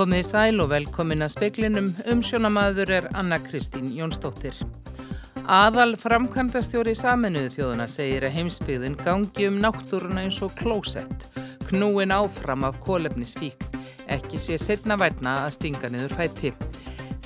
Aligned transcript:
Komið 0.00 0.22
sæl 0.24 0.62
og 0.64 0.70
velkomin 0.70 1.20
að 1.20 1.34
speklinum. 1.34 1.88
Umsjónamaður 2.08 2.92
er 2.96 3.08
Anna 3.20 3.36
Kristín 3.44 3.90
Jónsdóttir. 3.92 4.56
Aðal 5.44 5.92
framkvæmdastjóri 6.00 6.94
saminuðu 6.96 7.50
þjóðuna 7.58 7.84
segir 7.92 8.24
að 8.24 8.38
heimsbyggðin 8.38 8.96
gangi 8.96 9.50
um 9.50 9.60
náttúruna 9.60 10.24
eins 10.24 10.40
og 10.40 10.56
klósett. 10.56 11.28
Knúin 11.68 12.16
áfram 12.16 12.64
af 12.70 12.80
kólefnisvík. 12.80 13.60
Ekki 14.08 14.40
sé 14.40 14.56
setna 14.56 14.96
vætna 14.96 15.42
að 15.44 15.58
stinga 15.58 15.92
niður 15.92 16.16
fæti. 16.16 16.56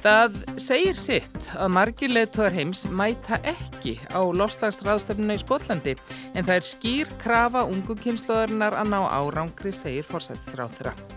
Það 0.02 0.42
segir 0.58 0.98
sitt 0.98 1.50
að 1.54 1.74
margir 1.78 2.10
leðtóðar 2.10 2.58
heims 2.58 2.88
mæta 2.90 3.38
ekki 3.54 4.00
á 4.10 4.18
lofslagsráðstöfnuna 4.34 5.38
í 5.38 5.46
Skotlandi 5.46 5.94
en 6.34 6.42
það 6.42 6.56
er 6.58 6.72
skýr 6.74 7.18
krafa 7.22 7.68
ungu 7.70 7.94
kynnslóðarinnar 8.02 8.82
að 8.82 8.96
ná 8.96 9.04
árangri, 9.06 9.70
segir 9.70 10.10
forsættisráð 10.10 10.80
þeirra. 10.80 11.13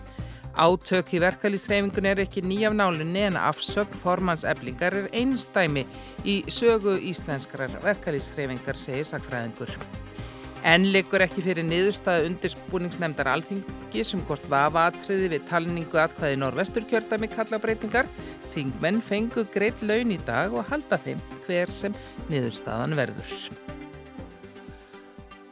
Átök 0.58 1.12
í 1.14 1.20
verkalýsreifingun 1.22 2.06
er 2.10 2.18
ekki 2.24 2.42
nýjaf 2.42 2.72
nálunni 2.74 3.20
en 3.28 3.36
afsögn 3.38 3.94
formanseflingar 4.00 4.96
er 4.98 5.06
einstæmi 5.14 5.84
í 6.26 6.40
sögu 6.50 6.96
íslenskrar 6.98 7.76
verkalýsreifingar, 7.84 8.74
segir 8.74 9.06
sakræðingur. 9.06 9.70
En 10.66 10.88
liggur 10.90 11.22
ekki 11.22 11.44
fyrir 11.46 11.62
niðurstaðu 11.62 12.26
undirspúningsnemndar 12.32 13.30
alþingi 13.36 14.02
sem 14.02 14.26
hvort 14.26 14.50
vafa 14.50 14.88
atriði 14.90 15.30
við 15.36 15.46
talningu 15.52 16.02
atkvæði 16.02 16.42
norvesturkjördami 16.42 17.30
kalla 17.36 17.62
breytingar. 17.62 18.10
Þingmenn 18.50 18.98
fengu 18.98 19.46
greitt 19.54 19.86
laun 19.86 20.10
í 20.10 20.18
dag 20.26 20.58
og 20.58 20.66
halda 20.72 20.98
þeim 21.06 21.22
hver 21.46 21.70
sem 21.70 21.94
niðurstaðan 22.32 22.98
verður. 22.98 23.67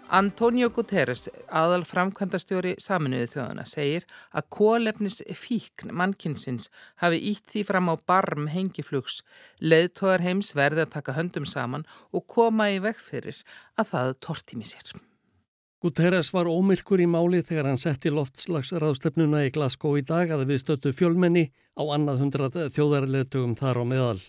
Antonio 0.06 0.69
Guterres, 0.70 1.25
aðal 1.50 1.83
framkvæmdastjóri 1.83 2.77
saminuðu 2.78 3.27
þjóðana, 3.33 3.64
segir 3.67 4.05
að 4.30 4.47
kólefnis 4.55 5.19
fíkn 5.34 5.91
mannkinsins 5.91 6.69
hafi 7.03 7.19
ítt 7.33 7.50
því 7.50 7.64
fram 7.67 7.91
á 7.91 7.98
barm 8.06 8.47
hengiflugs, 8.53 9.25
leðtóðar 9.58 10.22
heims 10.22 10.53
verði 10.55 10.84
að 10.84 10.95
taka 10.95 11.17
höndum 11.17 11.48
saman 11.48 11.89
og 12.14 12.22
koma 12.30 12.69
í 12.70 12.78
vegferir 12.84 13.42
að 13.75 13.91
það 13.91 14.14
tortími 14.28 14.70
sér. 14.70 14.95
Guterres 15.83 16.30
var 16.33 16.47
ómyrkur 16.47 17.02
í 17.02 17.11
máli 17.11 17.42
þegar 17.42 17.73
hann 17.73 17.83
setti 17.83 18.14
loftslagsraðstöfnuna 18.14 19.42
í 19.48 19.52
Glasgow 19.58 19.98
í 19.98 20.06
dag 20.06 20.30
að 20.30 20.47
við 20.52 20.62
stöttu 20.62 20.95
fjölmenni 20.95 21.48
á 21.75 21.83
annað 21.83 22.23
hundrað 22.23 22.62
þjóðarleðtugum 22.78 23.58
þar 23.58 23.83
á 23.83 23.84
meðal. 23.91 24.23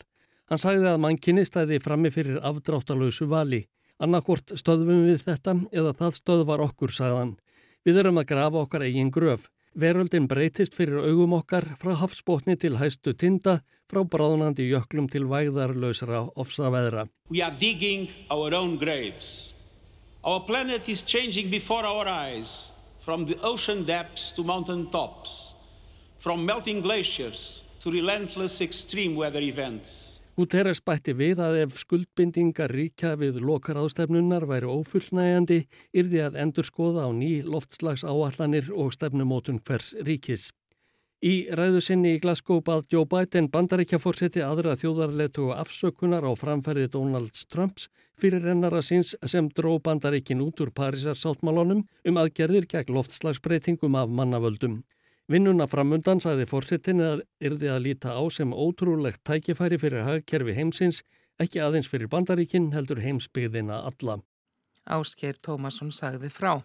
Hann 0.49 0.61
sagði 0.63 0.89
að 0.89 1.01
mannkynni 1.05 1.45
stæði 1.45 1.77
frammi 1.83 2.09
fyrir 2.09 2.41
afdráttalösu 2.41 3.29
vali. 3.29 3.67
Annarkort 3.97 4.53
stöðum 4.59 5.07
við 5.07 5.23
þetta 5.25 5.55
eða 5.73 5.93
það 5.97 6.17
stöðvar 6.19 6.63
okkur, 6.67 6.91
sagðan. 6.93 7.37
Við 7.81 8.01
erum 8.03 8.19
að 8.21 8.27
grafa 8.29 8.61
okkar 8.61 8.85
eigin 8.85 9.09
gröf. 9.13 9.47
Veröldin 9.77 10.27
breytist 10.29 10.73
fyrir 10.77 11.05
augum 11.05 11.33
okkar 11.37 11.65
frá 11.81 11.95
hafsbótni 11.97 12.55
til 12.57 12.77
hæstu 12.77 13.13
tinda, 13.13 13.59
frá 13.89 14.01
bráðnandi 14.05 14.65
jöklum 14.69 15.09
til 15.09 15.25
væðarlausra 15.29 16.23
ofsaveðra. 16.37 17.07
We 17.29 17.41
are 17.41 17.53
digging 17.53 18.09
our 18.29 18.53
own 18.53 18.77
graves. 18.77 19.53
Our 20.23 20.41
planet 20.45 20.89
is 20.89 21.01
changing 21.01 21.49
before 21.49 21.85
our 21.85 22.07
eyes, 22.07 22.71
from 22.99 23.25
the 23.25 23.37
ocean 23.41 23.85
depths 23.85 24.31
to 24.33 24.43
mountain 24.43 24.89
tops, 24.91 25.55
from 26.19 26.45
melting 26.45 26.81
glaciers 26.81 27.63
to 27.79 27.91
relentless 27.91 28.61
extreme 28.61 29.15
weather 29.15 29.41
events. 29.41 30.16
Guterres 30.37 30.83
bætti 30.85 31.15
við 31.17 31.39
að 31.41 31.55
ef 31.63 31.79
skuldbindingar 31.81 32.69
ríkja 32.69 33.15
við 33.17 33.39
lokar 33.41 33.79
ástefnunar 33.81 34.43
væri 34.45 34.67
ófullnægjandi 34.69 35.55
yrði 35.97 36.19
að 36.27 36.35
endur 36.43 36.67
skoða 36.67 37.07
á 37.07 37.11
ný 37.21 37.31
loftslags 37.41 38.03
áallanir 38.05 38.67
og 38.69 38.91
stefnumótun 38.93 39.57
hvers 39.65 39.95
ríkis. 40.05 40.51
Í 41.25 41.49
ræðu 41.49 41.81
sinni 41.81 42.11
í 42.13 42.19
Glasgow 42.21 42.61
bað 42.61 42.85
Joe 42.93 43.09
Biden 43.09 43.47
bandaríkjaforsetti 43.49 44.43
aðra 44.45 44.75
þjóðarletu 44.77 45.47
afsökunar 45.55 46.27
á 46.29 46.31
framferði 46.37 46.91
Donalds 46.93 47.47
Trumps 47.49 47.87
fyrir 48.13 48.45
ennara 48.53 48.83
síns 48.85 49.15
sem 49.25 49.49
dró 49.49 49.79
bandaríkin 49.81 50.45
út 50.45 50.61
úr 50.61 50.69
Parísar 50.69 51.17
sáttmálunum 51.17 51.81
um 51.81 52.21
aðgerðir 52.21 52.69
gegn 52.69 52.93
loftslagsbreytingum 52.93 53.97
af 53.97 54.13
mannavöldum. 54.13 54.83
Vinnuna 55.27 55.65
framundan 55.67 56.21
sagði 56.23 56.45
fórsettin 56.47 57.01
að 57.03 57.21
yrði 57.43 57.67
að 57.73 57.81
líta 57.83 58.13
á 58.15 58.23
sem 58.31 58.53
ótrúlegt 58.55 59.25
tækifæri 59.27 59.75
fyrir 59.81 60.05
hagkerfi 60.07 60.53
heimsins, 60.55 61.01
ekki 61.43 61.59
aðeins 61.59 61.89
fyrir 61.91 62.07
bandaríkinn 62.13 62.69
heldur 62.71 63.01
heimsbyggðina 63.03 63.81
alla. 63.89 64.21
Áskeir 64.87 65.37
Tómasson 65.43 65.91
sagði 65.95 66.31
frá. 66.33 66.57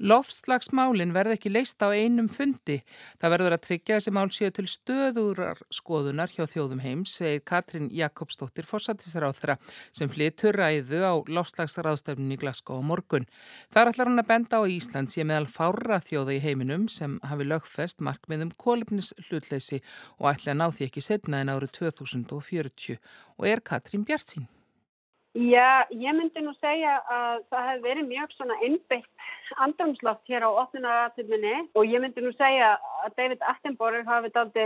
Lofslagsmálin 0.00 1.10
verði 1.12 1.34
ekki 1.36 1.50
leist 1.52 1.82
á 1.84 1.92
einum 1.92 2.28
fundi. 2.32 2.78
Það 3.20 3.32
verður 3.34 3.54
að 3.56 3.64
tryggja 3.66 3.98
þessi 3.98 4.12
mál 4.16 4.30
séu 4.32 4.52
til 4.56 4.64
stöðurar 4.72 5.58
skoðunar 5.76 6.32
hjá 6.32 6.46
þjóðum 6.48 6.80
heims, 6.80 7.18
segir 7.18 7.42
Katrín 7.44 7.90
Jakobsdóttir 7.92 8.64
fórsættisráþra 8.64 9.58
sem 9.92 10.08
flytur 10.08 10.56
ræðu 10.56 11.02
á 11.04 11.12
lofslagsráðstöfnin 11.28 12.32
í 12.32 12.38
Glasgow 12.40 12.80
morgun. 12.80 13.28
Þar 13.74 13.92
ætlar 13.92 14.08
hún 14.08 14.22
að 14.22 14.30
benda 14.30 14.62
á 14.64 14.64
Ísland 14.64 15.12
sé 15.12 15.26
meðal 15.28 15.50
fára 15.52 16.00
þjóða 16.00 16.38
í 16.38 16.44
heiminum 16.46 16.86
sem 16.88 17.18
hafi 17.20 17.48
lögfest 17.50 18.00
markmiðum 18.00 18.54
kólefnis 18.56 19.12
hlutleysi 19.26 19.82
og 20.16 20.30
ætla 20.32 20.54
að 20.54 20.62
ná 20.62 20.66
því 20.70 20.88
ekki 20.88 21.04
setna 21.04 21.44
en 21.44 21.52
árið 21.52 21.76
2040 21.82 22.96
og 23.36 23.52
er 23.52 23.60
Katrín 23.60 24.08
Bjartsín. 24.08 24.48
Já, 25.30 25.86
ég 25.94 26.10
myndi 26.18 26.42
nú 26.42 26.50
segja 26.58 26.96
að 27.06 27.44
það 27.52 27.66
hefði 27.68 27.82
verið 27.84 28.06
mjög 28.08 28.32
svona 28.34 28.56
innbyggt 28.66 29.60
andrumslátt 29.62 30.26
hér 30.26 30.42
á 30.42 30.50
8. 30.50 30.80
aðtöfninni 30.82 31.52
og 31.78 31.84
ég 31.86 32.02
myndi 32.02 32.24
nú 32.24 32.32
segja 32.34 32.72
að 33.04 33.12
David 33.14 33.44
Attenborough 33.46 34.10
hafi 34.10 34.32
daldi, 34.34 34.64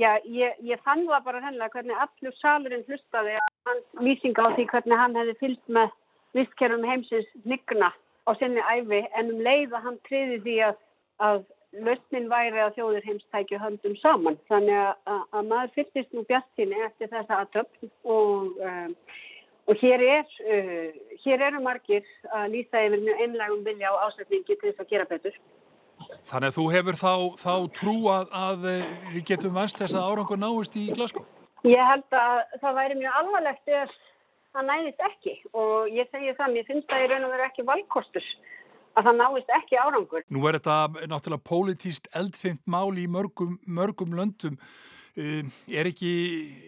já, 0.00 0.16
ég, 0.24 0.54
ég 0.64 0.80
fann 0.86 1.04
það 1.04 1.26
bara 1.26 1.42
hennilega 1.44 1.76
hvernig 1.76 2.00
allur 2.00 2.36
salurinn 2.38 2.86
hlustaði 2.88 3.34
hans 3.68 4.00
lýsinga 4.00 4.46
á 4.48 4.56
því 4.56 4.64
hvernig 4.70 5.02
hann 5.02 5.18
hefði 5.20 5.34
fyllt 5.42 5.74
með 5.76 5.92
vistkerfum 6.38 6.86
heimsins 6.88 7.28
nigna 7.44 7.90
á 8.24 8.30
sinni 8.40 8.64
æfi 8.64 9.02
en 9.12 9.28
um 9.34 9.42
leið 9.44 9.76
að 9.76 9.84
hann 9.90 9.98
triði 10.08 10.38
því 10.46 10.54
að, 10.70 10.78
að 11.20 11.44
lausnin 11.84 12.30
væri 12.32 12.64
að 12.64 12.78
þjóðir 12.78 13.10
heimstækju 13.10 13.60
höndum 13.60 13.98
saman. 14.00 14.40
Þannig 14.48 14.80
að, 14.86 14.96
að, 15.04 15.20
að 15.36 15.52
maður 15.52 15.76
fyrstist 15.76 16.16
nú 16.16 16.24
bjartinni 16.28 16.80
eftir 16.88 17.12
þessa 17.12 17.42
aðtöfn 17.42 17.92
og 18.04 18.56
um, 18.56 18.96
Og 19.72 19.78
hér, 19.80 20.02
er, 20.04 20.28
uh, 20.52 21.16
hér 21.24 21.46
eru 21.48 21.62
margir 21.64 22.04
að 22.28 22.50
lýsa 22.52 22.82
yfir 22.84 23.00
mjög 23.00 23.22
einlægum 23.24 23.62
vilja 23.64 23.88
á 23.88 24.04
ásætningi 24.04 24.52
til 24.52 24.58
þess 24.66 24.82
að 24.84 24.90
gera 24.92 25.08
betur. 25.08 25.38
Þannig 26.28 26.50
að 26.50 26.56
þú 26.58 26.64
hefur 26.74 26.98
þá, 27.00 27.14
þá 27.40 27.54
trú 27.78 27.94
að, 28.12 28.26
að 28.36 28.66
uh, 28.68 28.82
við 29.14 29.28
getum 29.30 29.56
vannst 29.56 29.80
þess 29.80 29.96
að 29.96 30.08
árangur 30.10 30.42
náist 30.42 30.76
í 30.76 30.90
Glasgow? 30.92 31.24
Ég 31.64 31.88
held 31.88 32.18
að 32.18 32.40
það 32.60 32.78
væri 32.80 32.98
mjög 33.00 33.18
alvarlegt 33.22 33.76
ef 33.80 33.96
það 34.52 34.68
næðist 34.68 35.04
ekki 35.08 35.36
og 35.56 35.92
ég 35.96 36.10
segi 36.12 36.34
það, 36.36 36.56
mér 36.56 36.68
finnst 36.68 36.90
það 36.90 37.04
í 37.04 37.10
raun 37.12 37.26
og 37.28 37.32
veru 37.32 37.46
ekki 37.46 37.66
valkostur 37.68 38.26
að 38.92 39.06
það 39.08 39.20
náist 39.22 39.52
ekki 39.56 39.78
árangur. 39.80 40.26
Nú 40.28 40.42
er 40.48 40.58
þetta 40.58 41.06
náttúrulega 41.08 41.48
pólitíst 41.48 42.10
eldfimt 42.18 42.60
mál 42.68 42.90
í 43.00 43.06
mörgum, 43.08 43.56
mörgum 43.64 44.12
löndum. 44.18 44.58
Uh, 45.12 45.44
er 45.68 45.88
ekki 45.90 46.10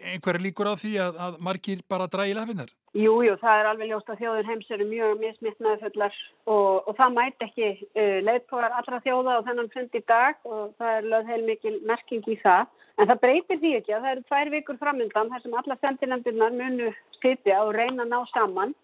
einhverja 0.05 0.43
líkur 0.45 0.69
á 0.69 0.77
því 0.77 0.91
að, 1.01 1.21
að 1.27 1.37
margir 1.47 1.79
bara 1.89 2.05
drægi 2.13 2.35
lafinnar? 2.37 2.73
Jú, 2.93 3.15
jú, 3.25 3.33
það 3.41 3.61
er 3.61 3.69
alveg 3.71 3.89
ljóst 3.89 4.11
að 4.13 4.19
þjóður 4.21 4.49
heims 4.51 4.67
eru 4.75 4.85
mjög 4.87 5.15
mismittnaðfullar 5.23 6.19
og, 6.53 6.67
og 6.85 6.91
það 6.99 7.15
mæti 7.17 7.47
ekki 7.47 7.71
uh, 7.73 8.19
leiðtóðar 8.27 8.77
allra 8.77 8.99
þjóða 9.07 9.39
og 9.39 9.47
þennan 9.49 9.71
fund 9.73 9.97
í 9.97 10.03
dag 10.13 10.45
og 10.45 10.75
það 10.77 10.99
er 10.99 11.09
lögð 11.15 11.31
heil 11.33 11.47
mikil 11.47 11.73
merking 11.89 12.29
í 12.29 12.37
það. 12.43 12.69
En 13.01 13.09
það 13.11 13.23
breytir 13.25 13.61
því 13.63 13.73
ekki 13.79 13.97
að 13.97 14.05
það 14.05 14.13
eru 14.13 14.27
tvær 14.29 14.53
vikur 14.53 14.79
framöndan 14.83 15.33
þar 15.33 15.43
sem 15.47 15.57
alla 15.63 15.79
sendilendirnar 15.81 16.55
munu 16.61 16.93
sitja 17.23 17.63
og 17.65 17.73
reyna 17.79 18.05
að 18.05 18.13
ná 18.13 18.21
saman 18.35 18.77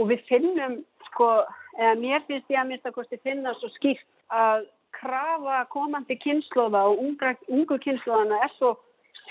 og 0.00 0.08
við 0.14 0.24
finnum, 0.32 0.80
sko, 1.10 1.28
eða 1.76 1.92
mér 2.00 2.24
finnst 2.24 2.50
ég 2.50 2.62
að 2.62 2.72
mista 2.72 2.94
kosti 2.96 3.20
finna 3.20 3.52
svo 3.60 3.68
skýrt 3.76 4.08
að 4.32 4.64
krafa 4.96 5.60
komandi 5.70 6.16
kynnslóða 6.24 6.86
og 6.88 7.04
ungu 7.04 7.78
kynnslóðana 7.84 8.40
er 8.48 8.52
svo 8.56 8.72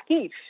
skýrt 0.01 0.41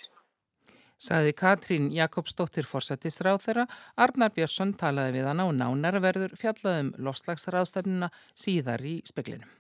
Saði 1.04 1.34
Katrín 1.36 1.90
Jakobsdóttir 1.92 2.64
fórsættisráð 2.64 3.42
þeirra, 3.44 3.66
Arnar 4.00 4.32
Björnsson 4.32 4.72
talaði 4.80 5.18
við 5.18 5.28
hana 5.28 5.50
og 5.50 5.58
nánar 5.58 6.00
verður 6.04 6.38
fjallaðum 6.40 6.94
lofslagsráðstefnuna 7.04 8.08
síðar 8.32 8.86
í 8.88 9.02
speklinum. 9.10 9.52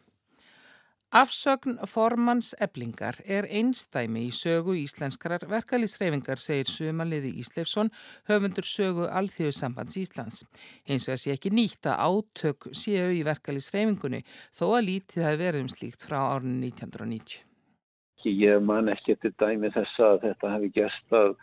Afsögn 1.13 1.75
formans 1.85 2.55
eblingar 2.63 3.19
er 3.29 3.45
einstæmi 3.45 4.23
í 4.29 4.31
sögu 4.33 4.73
íslenskrar 4.79 5.43
verkalýsreifingar, 5.51 6.41
segir 6.41 6.71
Sumaliði 6.71 7.35
Ísleifsson, 7.43 7.91
höfundur 8.31 8.65
sögu 8.65 9.05
Alþjóðsambands 9.11 9.99
Íslands. 10.01 10.41
Eins 10.87 11.05
og 11.05 11.17
að 11.17 11.23
sé 11.27 11.35
ekki 11.35 11.53
nýtt 11.53 11.85
að 11.91 12.01
átök 12.07 12.71
séu 12.73 13.11
í 13.13 13.21
verkalýsreifingunni 13.29 14.23
þó 14.49 14.69
að 14.71 14.85
lítið 14.89 15.27
hafi 15.27 15.43
verið 15.45 15.67
um 15.67 15.73
slíkt 15.75 16.07
frá 16.07 16.23
árunni 16.23 16.71
1990 16.71 17.52
ekki, 18.23 18.39
ég 18.45 18.63
man 18.63 18.87
ekki 18.87 19.13
eftir 19.13 19.33
dæmi 19.39 19.69
þessa 19.73 20.13
að 20.13 20.21
þetta 20.23 20.51
hefði 20.53 20.69
gert 20.77 21.15
að, 21.17 21.33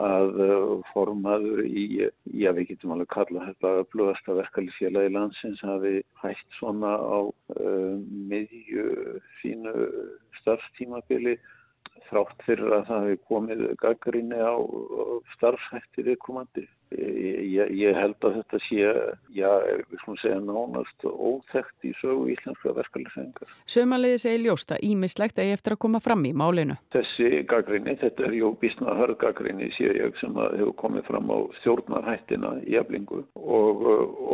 að 0.00 0.38
uh, 0.40 0.70
formaður 0.92 1.64
í, 1.66 2.08
já 2.32 2.52
við 2.56 2.68
getum 2.70 2.94
alveg 2.94 3.10
kalla 3.12 3.44
þetta 3.50 3.72
blöðasta 3.92 4.36
verkefælifélagi 4.40 5.12
landsins 5.12 5.60
hafi 5.62 6.02
hægt 6.22 6.58
svona 6.58 6.96
á 6.96 7.18
uh, 7.28 7.94
miðju 8.00 9.20
fínu 9.42 9.74
starfstímabili 10.40 11.36
þrátt 12.10 12.46
fyrir 12.46 12.72
að 12.78 12.88
það 12.88 13.04
hefði 13.04 13.20
komið 13.30 13.62
gaggrinni 13.82 14.40
á 14.40 14.56
starfsættir 15.36 16.10
viðkomandi. 16.10 16.66
Ég, 16.96 17.72
ég 17.74 17.96
held 17.98 18.22
að 18.22 18.36
þetta 18.38 18.58
sé, 18.62 18.90
já, 19.34 19.48
við 19.90 20.02
slúmum 20.04 20.18
segja 20.22 20.36
nánast 20.38 21.06
óþekkt 21.06 21.88
í 21.88 21.90
sögu 21.98 22.28
íslenska 22.30 22.74
verkefliðsengar. 22.76 23.50
Sömaliði 23.66 24.20
segir 24.22 24.44
ljósta 24.44 24.78
ímislegt 24.86 25.40
að 25.42 25.50
ég 25.50 25.58
eftir 25.58 25.74
að 25.74 25.80
koma 25.82 26.00
fram 26.04 26.22
í 26.28 26.30
málinu. 26.30 26.76
Þessi 26.94 27.42
gaggrinni, 27.50 27.96
þetta 27.98 28.28
er 28.28 28.36
jú 28.38 28.52
bísna 28.62 28.94
hörð 29.00 29.18
gaggrinni 29.24 29.72
sé 29.74 29.90
ég 29.98 30.14
sem 30.22 30.38
hefur 30.38 30.76
komið 30.78 31.08
fram 31.10 31.26
á 31.34 31.38
stjórnarhættina 31.58 32.54
í 32.62 32.78
eflingu 32.78 33.24
og, 33.34 33.82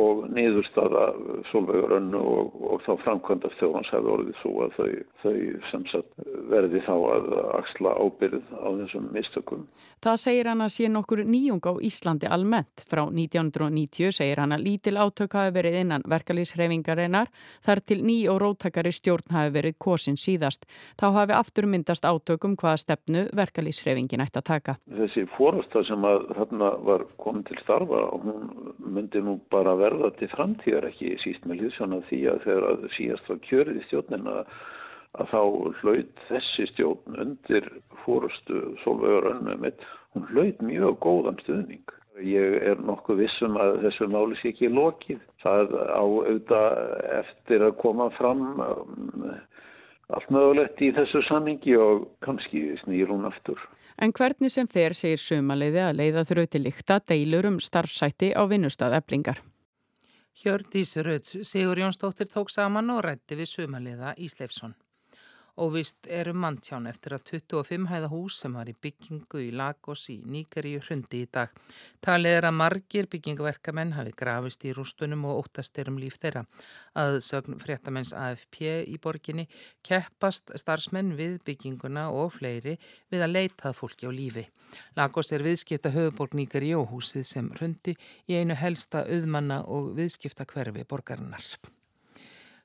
og 0.05 0.23
niðurstaða 0.37 1.09
Solveigur 1.49 1.97
önnu 2.03 2.21
og, 2.21 2.61
og 2.69 2.85
þá 2.85 2.93
framkvæmda 3.07 3.53
stjóðans 3.57 3.95
hefur 3.97 4.19
orðið 4.19 4.39
svo 4.43 4.55
að 4.67 4.77
þau, 4.77 4.93
þau 5.25 5.35
sem 5.73 5.89
sagt 5.95 6.32
verði 6.53 6.83
þá 6.87 6.93
að 6.95 7.33
axla 7.59 7.95
ábyrð 7.99 8.53
á 8.53 8.69
þessum 8.83 9.09
mistökum. 9.15 9.67
Það 10.03 10.17
segir 10.19 10.49
hann 10.51 10.65
að 10.65 10.73
sé 10.75 10.89
nokkur 10.91 11.21
nýjung 11.23 11.63
á 11.63 11.73
Íslandi 11.79 12.27
almennt. 12.27 12.83
Frá 12.91 13.05
1990 13.07 14.11
segir 14.17 14.41
hann 14.43 14.55
að 14.57 14.65
lítil 14.67 14.97
átök 14.99 15.37
hafi 15.39 15.53
verið 15.55 15.79
innan 15.79 16.03
verkalýsreifingarinnar 16.11 17.31
þar 17.63 17.83
til 17.87 18.01
ný 18.03 18.17
og 18.33 18.41
róttakari 18.43 18.91
stjórn 18.95 19.31
hafi 19.31 19.55
verið 19.55 19.79
kosin 19.79 20.19
síðast. 20.19 20.67
Þá 20.99 21.07
hafi 21.19 21.37
aftur 21.39 21.71
myndast 21.71 22.09
átökum 22.09 22.57
hvaða 22.59 22.83
stefnu 22.83 23.25
verkalýsreifingin 23.39 24.25
ætti 24.27 24.43
að 24.43 24.49
taka. 24.51 24.77
Þessi 24.91 25.27
fórasta 25.37 25.85
sem 25.87 26.05
að 26.09 26.29
þarna 26.35 26.75
var 26.83 27.07
komin 27.23 27.47
til 27.47 27.63
starfa, 27.63 28.05
hún 28.27 28.75
myndi 28.83 29.23
nú 29.23 29.39
bara 29.55 29.77
verða 29.79 30.11
til 30.19 30.33
framtíðar 30.35 30.91
ekki 30.91 31.15
síst 31.23 31.47
með 31.47 31.63
hljóðsjóna 31.63 32.03
því 32.11 32.23
að 32.35 32.47
þegar 32.49 32.87
síðast 32.99 33.31
var 33.31 33.43
kjörið 33.47 33.79
í 33.79 33.87
stjórnina 33.87 34.41
að 35.21 35.33
þá 35.33 35.41
hlaut 35.83 36.23
þessi 36.29 36.69
stjórn 36.73 37.19
undir 37.25 37.67
fórustu 38.05 38.63
Solveigur 38.85 39.29
Önnumit, 39.35 39.83
hún 40.15 40.29
hlaut 40.31 40.63
mjög 40.65 40.97
góðan 41.05 41.41
stuðning. 41.45 41.99
Ég 42.23 42.59
er 42.69 42.81
nokkuð 42.85 43.23
vissum 43.23 43.57
að 43.61 43.79
þessu 43.87 44.09
máli 44.13 44.37
sé 44.41 44.53
ekki 44.53 44.69
lokið. 44.73 45.21
Það 45.45 45.77
á 45.81 46.05
auðvitað 46.05 46.81
eftir 47.21 47.65
að 47.65 47.79
koma 47.81 48.09
fram 48.19 48.43
um, 48.61 49.31
allt 50.13 50.35
mögulegt 50.35 50.83
í 50.85 50.91
þessu 50.97 51.23
sammingi 51.29 51.77
og 51.81 52.11
kannski 52.25 52.67
snýr 52.83 53.13
hún 53.13 53.25
aftur. 53.29 53.61
En 54.03 54.13
hvernig 54.13 54.53
sem 54.53 54.69
fer 54.69 54.97
segir 54.97 55.21
sumaleiði 55.21 55.81
að 55.87 55.99
leiða 56.01 56.27
þurfu 56.29 56.53
til 56.53 56.63
líkta 56.67 57.01
deilur 57.09 57.49
um 57.49 57.59
starfsætti 57.61 58.33
á 58.37 58.43
vinnustad 58.49 58.97
eblingar. 58.97 59.41
Hjördís 60.43 60.97
Rödd 61.05 61.45
Sigur 61.45 61.81
Jónsdóttir 61.81 62.29
tók 62.33 62.49
saman 62.51 62.91
og 62.91 63.05
rætti 63.05 63.37
við 63.37 63.53
sumaleiða 63.53 64.15
Ísleifsson. 64.17 64.73
Óvist 65.61 66.07
eru 66.09 66.33
manntján 66.33 66.87
eftir 66.89 67.13
að 67.13 67.27
25 67.29 67.91
hæða 67.91 68.09
hús 68.09 68.39
sem 68.41 68.55
var 68.57 68.71
í 68.71 68.73
byggingu 68.73 69.41
í 69.45 69.51
Lagos 69.53 70.07
í 70.09 70.15
Níkeríu 70.25 70.81
hrundi 70.81 71.19
í 71.27 71.29
dag. 71.29 71.51
Talið 72.01 72.37
er 72.39 72.47
að 72.49 72.57
margir 72.57 73.09
byggingverkamenn 73.13 73.93
hafi 73.93 74.15
grafist 74.17 74.65
í 74.65 74.73
rústunum 74.73 75.27
og 75.29 75.43
óttast 75.43 75.77
er 75.77 75.91
um 75.93 75.99
líf 76.01 76.17
þeirra. 76.23 76.47
Að 76.97 77.19
sögn 77.27 77.59
fréttamenns 77.61 78.15
AFP 78.17 78.63
í 78.89 78.97
borginni 78.97 79.45
keppast 79.85 80.55
starfsmenn 80.57 81.13
við 81.21 81.37
bygginguna 81.45 82.07
og 82.17 82.33
fleiri 82.39 82.79
við 83.13 83.27
að 83.27 83.37
leitað 83.37 83.77
fólki 83.77 84.09
á 84.09 84.11
lífi. 84.11 84.47
Lagos 84.97 85.35
er 85.37 85.45
viðskipta 85.45 85.93
höfuborg 85.93 86.33
Níkeríu 86.41 86.81
og 86.81 86.97
húsið 86.97 87.29
sem 87.29 87.53
hrundi 87.59 87.99
í 88.25 88.41
einu 88.41 88.57
helsta 88.57 89.05
auðmanna 89.05 89.67
og 89.69 89.93
viðskipta 90.01 90.49
hverfi 90.49 90.89
borgarinnar. 90.89 91.45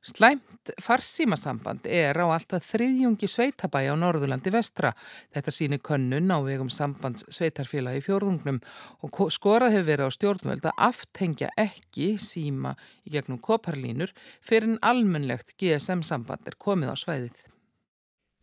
Slæmt 0.08 0.70
farsímasamband 0.80 1.84
er 1.92 2.16
á 2.16 2.26
alltaf 2.32 2.64
þriðjungi 2.64 3.28
sveitabæja 3.28 3.92
á 3.92 3.96
Norðurlandi 4.00 4.54
vestra. 4.56 4.94
Þetta 5.36 5.52
sýnir 5.52 5.82
könnun 5.84 6.32
á 6.32 6.40
vegum 6.46 6.70
sambands 6.72 7.26
sveitarfélagi 7.28 8.06
fjórðungnum 8.06 8.62
og 9.04 9.20
skorað 9.36 9.76
hefur 9.76 9.90
verið 9.90 10.08
á 10.08 10.16
stjórnvöld 10.16 10.70
að 10.72 10.80
aftengja 10.88 11.52
ekki 11.60 12.14
síma 12.24 12.78
í 13.04 13.18
gegnum 13.18 13.42
koparlínur 13.44 14.16
fyrir 14.40 14.72
en 14.72 14.80
almunlegt 14.80 15.58
GSM-samband 15.60 16.48
er 16.48 16.56
komið 16.56 16.96
á 16.96 16.98
sveiðið. 17.04 17.44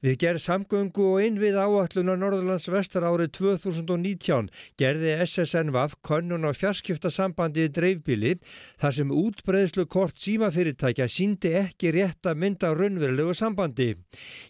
Við 0.04 0.18
gerð 0.20 0.42
samgöngu 0.44 1.04
og 1.14 1.22
innvið 1.24 1.54
áallunar 1.56 2.18
Norðurlands 2.20 2.66
vestar 2.68 3.06
árið 3.08 3.30
2019 3.38 4.50
gerði 4.76 5.14
SSNVAF 5.24 5.94
konnun 6.04 6.44
á 6.44 6.52
fjarskiptasambandi 6.52 7.64
í 7.64 7.70
dreifbíli 7.72 8.34
þar 8.82 8.96
sem 8.98 9.14
útbreðslu 9.16 9.86
kort 9.88 10.20
símafyrirtækja 10.20 11.06
síndi 11.08 11.54
ekki 11.62 11.94
rétt 11.96 12.28
að 12.28 12.42
mynda 12.42 12.74
raunverulegu 12.76 13.32
sambandi. 13.38 13.94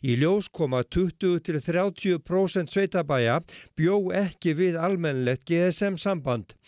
Í 0.03 0.19
ljós 0.19 0.51
koma 0.51 0.83
20-30% 0.83 2.75
sveitabæja 2.75 3.39
bjó 3.79 4.01
ekki 4.25 4.57
við 4.59 4.81
almennlegt 4.83 5.47
GSM 5.47 6.01
samband. 6.03 6.59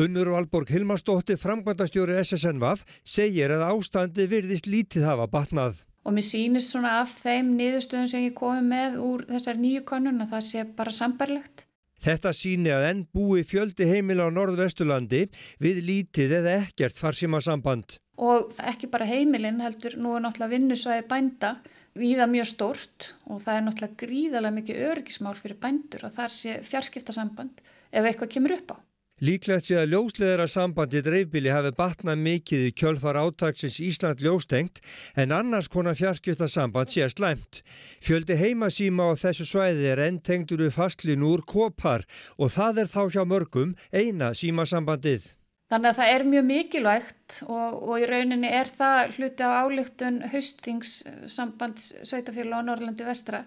Unnur 0.00 0.32
Valborg 0.32 0.72
Hilmarsdóttir, 0.72 1.36
framkvæmdastjóri 1.44 2.16
SSNVAF, 2.24 2.88
segir 3.04 3.52
að 3.52 3.68
ástandi 3.68 4.30
virðist 4.32 4.70
lítið 4.70 5.10
hafa 5.12 5.28
batnað 5.28 5.84
og 6.04 6.14
mér 6.16 6.26
sýnist 6.26 6.72
svona 6.72 7.00
af 7.00 7.12
þeim 7.22 7.54
niðurstöðum 7.58 8.08
sem 8.10 8.28
ég 8.28 8.36
komi 8.36 8.62
með 8.66 9.00
úr 9.04 9.26
þessar 9.28 9.60
nýju 9.60 9.82
konun 9.88 10.24
að 10.24 10.32
það 10.34 10.46
sé 10.48 10.64
bara 10.76 10.94
sambarlegt. 10.94 11.66
Þetta 12.00 12.32
síni 12.32 12.70
að 12.72 12.86
enn 12.88 13.02
búi 13.12 13.42
fjöldi 13.44 13.84
heimila 13.84 14.30
á 14.30 14.32
Norðvestulandi 14.32 15.26
við 15.60 15.82
lítið 15.84 16.38
eða 16.38 16.54
ekkert 16.62 16.96
farsíma 16.96 17.42
samband. 17.44 17.98
Og 18.16 18.54
ekki 18.70 18.88
bara 18.92 19.08
heimilin 19.08 19.60
heldur, 19.60 19.98
nú 20.00 20.14
er 20.16 20.24
náttúrulega 20.24 20.54
vinnusvæði 20.54 21.04
bænda 21.08 21.54
viða 21.98 22.28
mjög 22.30 22.48
stórt 22.48 23.10
og 23.26 23.42
það 23.42 23.56
er 23.56 23.66
náttúrulega 23.66 24.00
gríðarlega 24.04 24.56
mikið 24.56 24.82
örgismál 24.90 25.36
fyrir 25.36 25.60
bændur 25.60 26.06
að 26.06 26.16
það 26.20 26.34
sé 26.36 26.56
fjarskiptasamband 26.70 27.60
ef 27.90 28.06
eitthvað 28.06 28.32
kemur 28.36 28.56
upp 28.56 28.74
á. 28.74 28.76
Líklegt 29.20 29.66
sé 29.66 29.74
að 29.76 29.90
ljósleðara 29.92 30.46
sambandi 30.48 31.02
dreifbíli 31.04 31.50
hafi 31.52 31.74
batnað 31.76 32.22
mikið 32.24 32.62
í 32.64 32.70
kjölfar 32.80 33.18
átagsins 33.20 33.76
Ísland 33.84 34.22
ljóstengt 34.24 34.80
en 35.12 35.34
annars 35.36 35.68
konar 35.68 35.98
fjarskipta 35.98 36.48
samband 36.48 36.88
sé 36.88 37.04
slæmt. 37.12 37.60
Fjöldi 38.00 38.38
heimasíma 38.40 39.10
á 39.12 39.20
þessu 39.20 39.44
svæði 39.50 39.90
er 39.92 40.00
enn 40.06 40.22
tengdur 40.24 40.64
við 40.64 40.72
fastlin 40.78 41.26
úr 41.28 41.44
kopar 41.44 42.06
og 42.40 42.54
það 42.56 42.80
er 42.86 42.90
þá 42.94 43.02
hjá 43.12 43.22
mörgum 43.28 43.76
eina 43.92 44.32
símasambandið. 44.32 45.34
Þannig 45.70 45.92
að 45.92 45.98
það 46.00 46.14
er 46.14 46.28
mjög 46.32 46.46
mikilvægt 46.48 47.40
og, 47.44 47.76
og 47.92 48.00
í 48.00 48.08
rauninni 48.08 48.48
er 48.48 48.72
það 48.72 49.18
hluti 49.18 49.44
á 49.44 49.50
álygtun 49.60 50.22
haustþingssambands 50.32 51.92
Sveitafélag 52.08 52.64
á 52.64 52.68
Norrlandi 52.72 53.04
vestra 53.04 53.44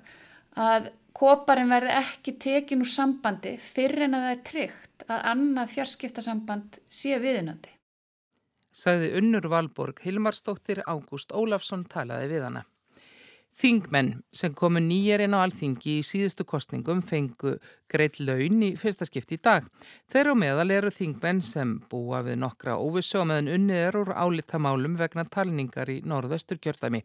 að 0.53 0.93
koparinn 1.17 1.71
verði 1.71 1.93
ekki 1.99 2.35
tekin 2.41 2.83
úr 2.83 2.89
sambandi 2.89 3.55
fyrir 3.61 4.07
en 4.07 4.17
að 4.17 4.25
það 4.25 4.35
er 4.35 4.43
tryggt 4.49 5.05
að 5.07 5.25
annað 5.33 5.73
fjarskiptasamband 5.75 6.79
sé 6.89 7.19
viðunandi. 7.21 7.71
Sagði 8.73 9.11
Unnur 9.19 9.47
Valborg 9.53 9.99
Hilmarsdóttir 10.01 10.81
Ágúst 10.89 11.31
Ólafsson 11.31 11.85
talaði 11.85 12.31
við 12.31 12.47
hana. 12.47 12.63
Þingmenn 13.53 14.23
sem 14.33 14.53
komu 14.57 14.81
nýjarinn 14.81 15.35
á 15.37 15.45
alþingi 15.45 15.99
í 15.99 16.05
síðustu 16.05 16.41
kostningum 16.49 17.03
fengu 17.05 17.51
greitt 17.93 18.17
laun 18.17 18.63
í 18.65 18.71
fyrsta 18.81 19.05
skipti 19.05 19.37
í 19.37 19.41
dag. 19.45 19.67
Þeir 20.09 20.31
á 20.31 20.35
meðal 20.41 20.73
eru 20.73 20.89
þingmenn 20.93 21.43
sem 21.45 21.75
búa 21.91 22.23
við 22.25 22.39
nokkra 22.41 22.79
óvissu 22.81 23.21
og 23.21 23.27
meðan 23.29 23.51
unnið 23.53 23.81
er 23.83 23.99
úr 24.01 24.11
álittamálum 24.17 24.97
vegna 24.97 25.27
talningar 25.29 25.93
í 25.93 25.99
norðvestur 26.01 26.57
kjördæmi. 26.63 27.03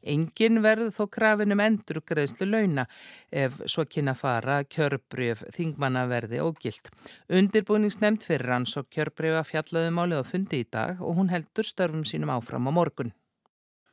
Engin 0.00 0.62
verður 0.64 0.96
þó 0.96 1.04
krafinum 1.18 1.60
endur 1.66 2.00
greiðslu 2.08 2.48
launa 2.48 2.88
ef 3.28 3.60
svo 3.66 3.84
kynna 3.84 4.16
fara 4.16 4.62
kjörbreyf 4.64 5.44
þingmannaverði 5.52 6.40
og 6.40 6.64
gilt. 6.64 6.88
Undirbúningsnemnd 7.28 8.24
fyrir 8.24 8.56
hans 8.56 8.78
og 8.80 8.88
kjörbreyfa 8.88 9.44
fjallaðumálið 9.52 10.24
á 10.24 10.30
fundi 10.32 10.64
í 10.64 10.70
dag 10.72 11.04
og 11.04 11.20
hún 11.20 11.34
heldur 11.34 11.68
störfum 11.68 12.08
sínum 12.08 12.32
áfram 12.32 12.72
á 12.72 12.72
morgun. 12.72 13.12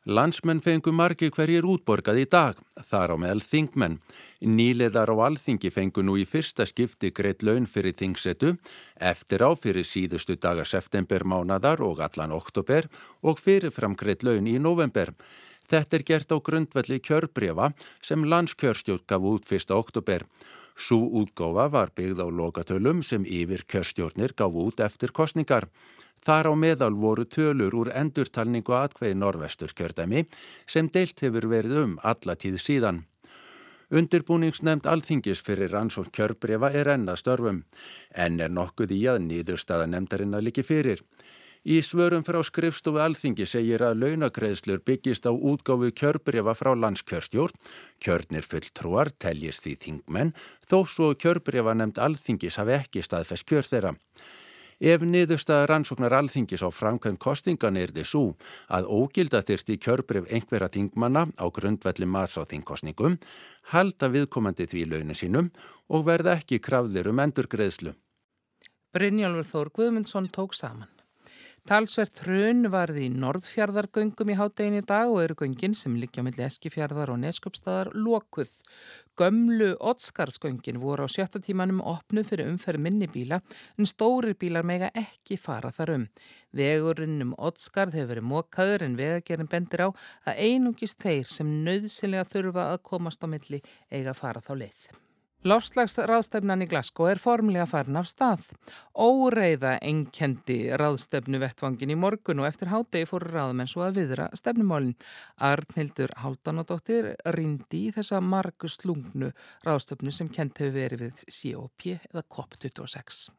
Landsmenn 0.08 0.62
fengu 0.64 0.94
margi 0.96 1.28
hverjir 1.36 1.66
útborgað 1.68 2.22
í 2.22 2.26
dag, 2.32 2.60
þar 2.88 3.12
á 3.12 3.16
meðal 3.20 3.42
þingmenn. 3.44 3.98
Nýleðar 4.40 5.12
á 5.12 5.16
alþingi 5.26 5.68
fengu 5.68 6.00
nú 6.00 6.14
í 6.16 6.24
fyrsta 6.24 6.64
skipti 6.64 7.10
greitt 7.12 7.44
laun 7.44 7.68
fyrir 7.68 7.92
þingsetu, 7.92 8.54
eftir 8.96 9.44
á 9.44 9.52
fyrir 9.60 9.84
síðustu 9.84 10.38
daga 10.40 10.64
september 10.64 11.28
mánadar 11.28 11.84
og 11.84 12.00
allan 12.00 12.32
oktober 12.32 12.88
og 13.20 13.42
fyrirfram 13.44 14.00
greitt 14.00 14.24
laun 14.24 14.48
í 14.48 14.56
november. 14.64 15.12
Þetta 15.68 16.00
er 16.00 16.08
gert 16.08 16.32
á 16.32 16.40
grundvelli 16.40 17.02
kjörbrefa 17.04 17.74
sem 18.00 18.24
landskjörstjótt 18.24 19.04
gaf 19.12 19.28
út 19.28 19.44
fyrsta 19.44 19.76
oktober. 19.76 20.24
Sú 20.78 21.02
útgófa 21.20 21.68
var 21.68 21.92
byggð 21.92 22.24
á 22.24 22.28
lokatölum 22.32 23.04
sem 23.04 23.28
yfir 23.28 23.68
kjörstjórnir 23.68 24.38
gaf 24.40 24.56
út 24.56 24.80
eftir 24.80 25.12
kostningar. 25.12 25.68
Þar 26.26 26.52
á 26.52 26.54
meðal 26.56 26.96
voru 26.96 27.26
tölur 27.26 27.76
úr 27.76 27.92
endurtalningu 27.94 28.74
atkveði 28.78 29.20
norvestur 29.20 29.74
kjördæmi 29.74 30.26
sem 30.66 30.90
deilt 30.90 31.22
hefur 31.22 31.50
verið 31.52 31.84
um 31.84 32.00
alla 32.04 32.36
tíð 32.36 32.60
síðan. 32.64 33.06
Undirbúningsnemnd 33.88 34.88
alþingis 34.92 35.40
fyrir 35.48 35.72
rannsókn 35.72 36.12
kjörbrefa 36.12 36.74
er 36.76 36.90
ennast 36.92 37.24
störfum, 37.24 37.62
en 38.12 38.42
er 38.44 38.52
nokkuð 38.52 38.92
í 38.92 39.06
að 39.08 39.22
nýðurstaða 39.30 39.86
nefndarinnar 39.94 40.44
líki 40.44 40.66
fyrir. 40.68 41.04
Í 41.68 41.82
svörum 41.84 42.24
frá 42.24 42.38
skrifstofu 42.48 43.00
alþingi 43.04 43.44
segir 43.48 43.82
að 43.84 43.98
launagreðslur 44.04 44.84
byggist 44.88 45.26
á 45.28 45.32
útgáfu 45.32 45.90
kjörbrefa 45.92 46.54
frá 46.56 46.70
landskjörstjórn. 46.80 47.56
Kjörnir 48.04 48.46
fulltrúar 48.48 49.12
teljist 49.20 49.66
því 49.66 49.74
þingmenn 49.84 50.32
þó 50.68 50.78
svo 50.88 51.10
kjörbrefa 51.16 51.74
nefnd 51.76 52.00
alþingis 52.00 52.60
hafi 52.62 52.76
ekki 52.78 53.04
staðfest 53.04 53.48
kjör 53.48 53.68
þeirra. 53.68 53.94
Ef 54.78 55.02
niðurstaða 55.02 55.66
rannsóknar 55.72 56.14
alþingis 56.14 56.62
á 56.62 56.70
framkvæm 56.70 57.16
kostingan 57.18 57.80
er 57.82 57.90
þið 57.96 58.06
svo 58.06 58.26
að 58.70 58.90
ógilda 58.94 59.42
þyrti 59.42 59.80
kjörbref 59.82 60.28
einhverja 60.30 60.70
þingmanna 60.76 61.24
á 61.34 61.46
grundvelli 61.50 62.06
mats 62.06 62.38
á 62.38 62.46
þingkostningum, 62.46 63.18
halda 63.74 64.12
viðkomandi 64.14 64.68
því 64.70 64.84
launin 64.92 65.18
sínum 65.18 65.50
og 65.90 66.06
verða 66.06 66.38
ekki 66.38 66.62
krafðir 66.62 67.10
um 67.10 67.24
endurgreðslu. 67.26 67.96
Brynjálfur 68.94 69.50
Þór 69.50 69.74
Guðmundsson 69.74 70.30
tók 70.30 70.54
saman. 70.54 70.97
Talsvert 71.68 72.22
hrun 72.24 72.70
varði 72.72 73.10
í 73.10 73.16
Norðfjörðargöngum 73.20 74.30
í 74.32 74.36
háttegin 74.40 74.78
í 74.78 74.84
dag 74.88 75.10
og 75.12 75.18
eru 75.20 75.36
göngin 75.42 75.74
sem 75.76 75.98
liggja 76.00 76.22
melli 76.24 76.46
Eskifjörðar 76.46 77.10
og 77.12 77.18
Neskjöpstaðar 77.20 77.90
lokuð. 77.92 78.54
Gömlu 79.20 79.74
Otskarsköngin 79.90 80.80
voru 80.80 81.04
á 81.04 81.12
sjötta 81.12 81.42
tímanum 81.44 81.82
opnu 81.84 82.24
fyrir 82.24 82.48
umferð 82.48 82.86
minni 82.86 83.10
bíla 83.12 83.42
en 83.76 83.90
stórir 83.92 84.38
bílar 84.40 84.64
mega 84.64 84.88
ekki 84.96 85.36
fara 85.36 85.74
þar 85.76 85.92
um. 85.98 86.06
Vegurinn 86.56 87.26
um 87.26 87.34
Otskarð 87.36 87.98
hefur 88.00 88.14
verið 88.14 88.30
mókaður 88.30 88.86
en 88.88 88.96
vegagerinn 89.02 89.52
bendir 89.52 89.84
á 89.84 89.90
að 90.24 90.40
einungist 90.48 91.04
þeir 91.04 91.28
sem 91.28 91.52
nöðsynlega 91.68 92.30
þurfa 92.32 92.70
að 92.78 92.80
komast 92.94 93.20
á 93.20 93.28
milli 93.28 93.60
eiga 93.92 94.16
fara 94.16 94.40
þá 94.40 94.54
leið. 94.64 94.88
Lofslagsráðstefnan 95.48 96.66
í 96.66 96.68
Glasgow 96.68 97.08
er 97.08 97.20
formlega 97.22 97.68
farin 97.70 98.00
af 98.00 98.10
stað. 98.10 98.50
Óreiða 99.00 99.78
enkendi 99.86 100.58
ráðstefnu 100.76 101.40
vettvangin 101.40 101.94
í 101.94 101.96
morgun 102.00 102.42
og 102.42 102.50
eftir 102.50 102.72
hádegi 102.74 103.08
fóru 103.08 103.30
ráðmenn 103.32 103.70
svo 103.72 103.86
að 103.86 104.02
viðra 104.02 104.26
stefnumálinn. 104.36 104.98
Arnhildur 105.40 106.12
Haldanadóttir 106.20 107.14
rindi 107.38 107.86
í 107.88 107.94
þessa 107.96 108.20
margu 108.20 108.68
slungnu 108.68 109.30
ráðstefnu 109.64 110.12
sem 110.12 110.28
kent 110.28 110.60
hefur 110.60 110.76
verið 110.76 111.06
við 111.06 111.28
COP 111.38 111.86
eða 111.96 112.26
COP26. 112.36 113.30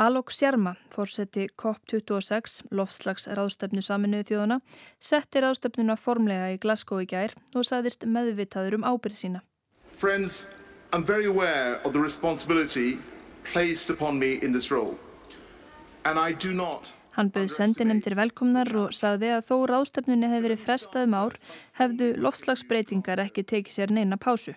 Alok 0.00 0.32
Sjarma, 0.32 0.72
fórseti 0.90 1.44
COP26, 1.60 2.64
lofslagsráðstefnu 2.74 3.84
saminuðu 3.84 4.30
þjóðuna, 4.32 4.58
setti 4.98 5.44
ráðstefnuna 5.44 5.98
formlega 6.00 6.48
í 6.54 6.58
Glasgow 6.58 7.04
í 7.04 7.06
gær 7.06 7.36
og 7.52 7.68
saðist 7.68 8.08
meðvitaður 8.08 8.80
um 8.80 8.88
ábyrð 8.88 9.18
sína. 9.20 9.44
Friends, 9.92 10.46
I'm 10.92 11.04
very 11.04 11.26
aware 11.26 11.80
of 11.84 11.92
the 11.92 12.00
responsibility 12.00 12.98
placed 13.52 13.90
upon 13.90 14.18
me 14.18 14.38
in 14.42 14.52
this 14.52 14.70
role. 14.70 14.98
And 16.04 16.18
I 16.18 16.32
do 16.32 16.52
not... 16.52 16.92
Hann 17.10 17.30
bauð 17.30 17.50
sendinemndir 17.54 18.14
velkomnar 18.18 18.70
og 18.78 18.94
sagði 18.94 19.30
að 19.36 19.44
þó 19.50 19.56
ráðstefnunni 19.70 20.30
hefði 20.30 20.44
verið 20.46 20.60
frestað 20.62 21.06
um 21.06 21.14
ár 21.18 21.36
hefðu 21.78 22.08
lofslagsbreytingar 22.22 23.22
ekki 23.26 23.44
tekið 23.46 23.76
sér 23.76 23.94
neina 23.94 24.18
pásu. 24.18 24.54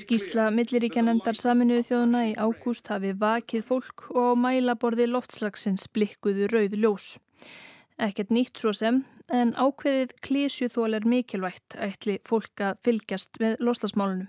Skísla 0.00 0.50
milliríkjanemndar 0.52 1.38
saminuðu 1.40 1.86
þjóðuna 1.88 2.24
í 2.28 2.34
ágúst 2.36 2.92
hafi 2.92 3.14
vakið 3.16 3.64
fólk 3.68 4.10
og 4.12 4.36
mælaborði 4.40 5.08
loftslagsins 5.08 5.86
blikkuðu 5.92 6.50
rauð 6.52 6.76
ljós. 6.76 7.06
Ekkert 8.00 8.32
nýtt 8.32 8.60
svo 8.60 8.72
sem, 8.76 9.02
en 9.30 9.54
ákveðið 9.54 10.16
klísjuþól 10.24 10.98
er 10.98 11.06
mikilvægt 11.08 11.76
ætli 11.78 12.18
fólk 12.26 12.62
að 12.64 12.82
fylgjast 12.86 13.40
með 13.42 13.56
loslasmálunum. 13.62 14.28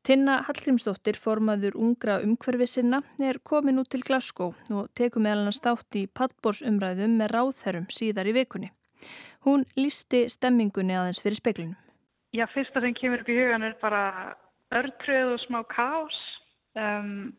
Tinna 0.00 0.38
Hallgrímsdóttir, 0.46 1.18
formaður 1.20 1.76
ungra 1.76 2.20
umhverfi 2.24 2.66
sinna, 2.72 3.02
er 3.20 3.36
komin 3.44 3.82
út 3.82 3.90
til 3.92 4.00
Glasgow 4.00 4.54
og 4.72 4.88
tekum 4.96 5.26
meðal 5.26 5.44
hann 5.50 5.56
státt 5.56 5.98
í 6.00 6.06
pallbórsumræðum 6.16 7.18
með 7.20 7.34
ráðherrum 7.34 7.88
síðar 7.92 8.30
í 8.30 8.34
vikunni. 8.38 8.70
Hún 9.44 9.66
lísti 9.76 10.24
stemmingunni 10.32 10.96
aðeins 10.96 11.20
fyrir 11.20 11.36
speklunum. 11.36 11.76
Já, 12.32 12.46
fyrsta 12.54 12.80
sem 12.80 12.94
kemur 12.96 13.20
upp 13.20 13.28
í 13.28 13.36
hugan 13.36 13.66
er 13.66 13.76
bara 13.82 14.02
örtröð 14.72 15.34
og 15.34 15.44
smá 15.44 15.60
kás. 15.68 16.16
Um, 16.78 17.34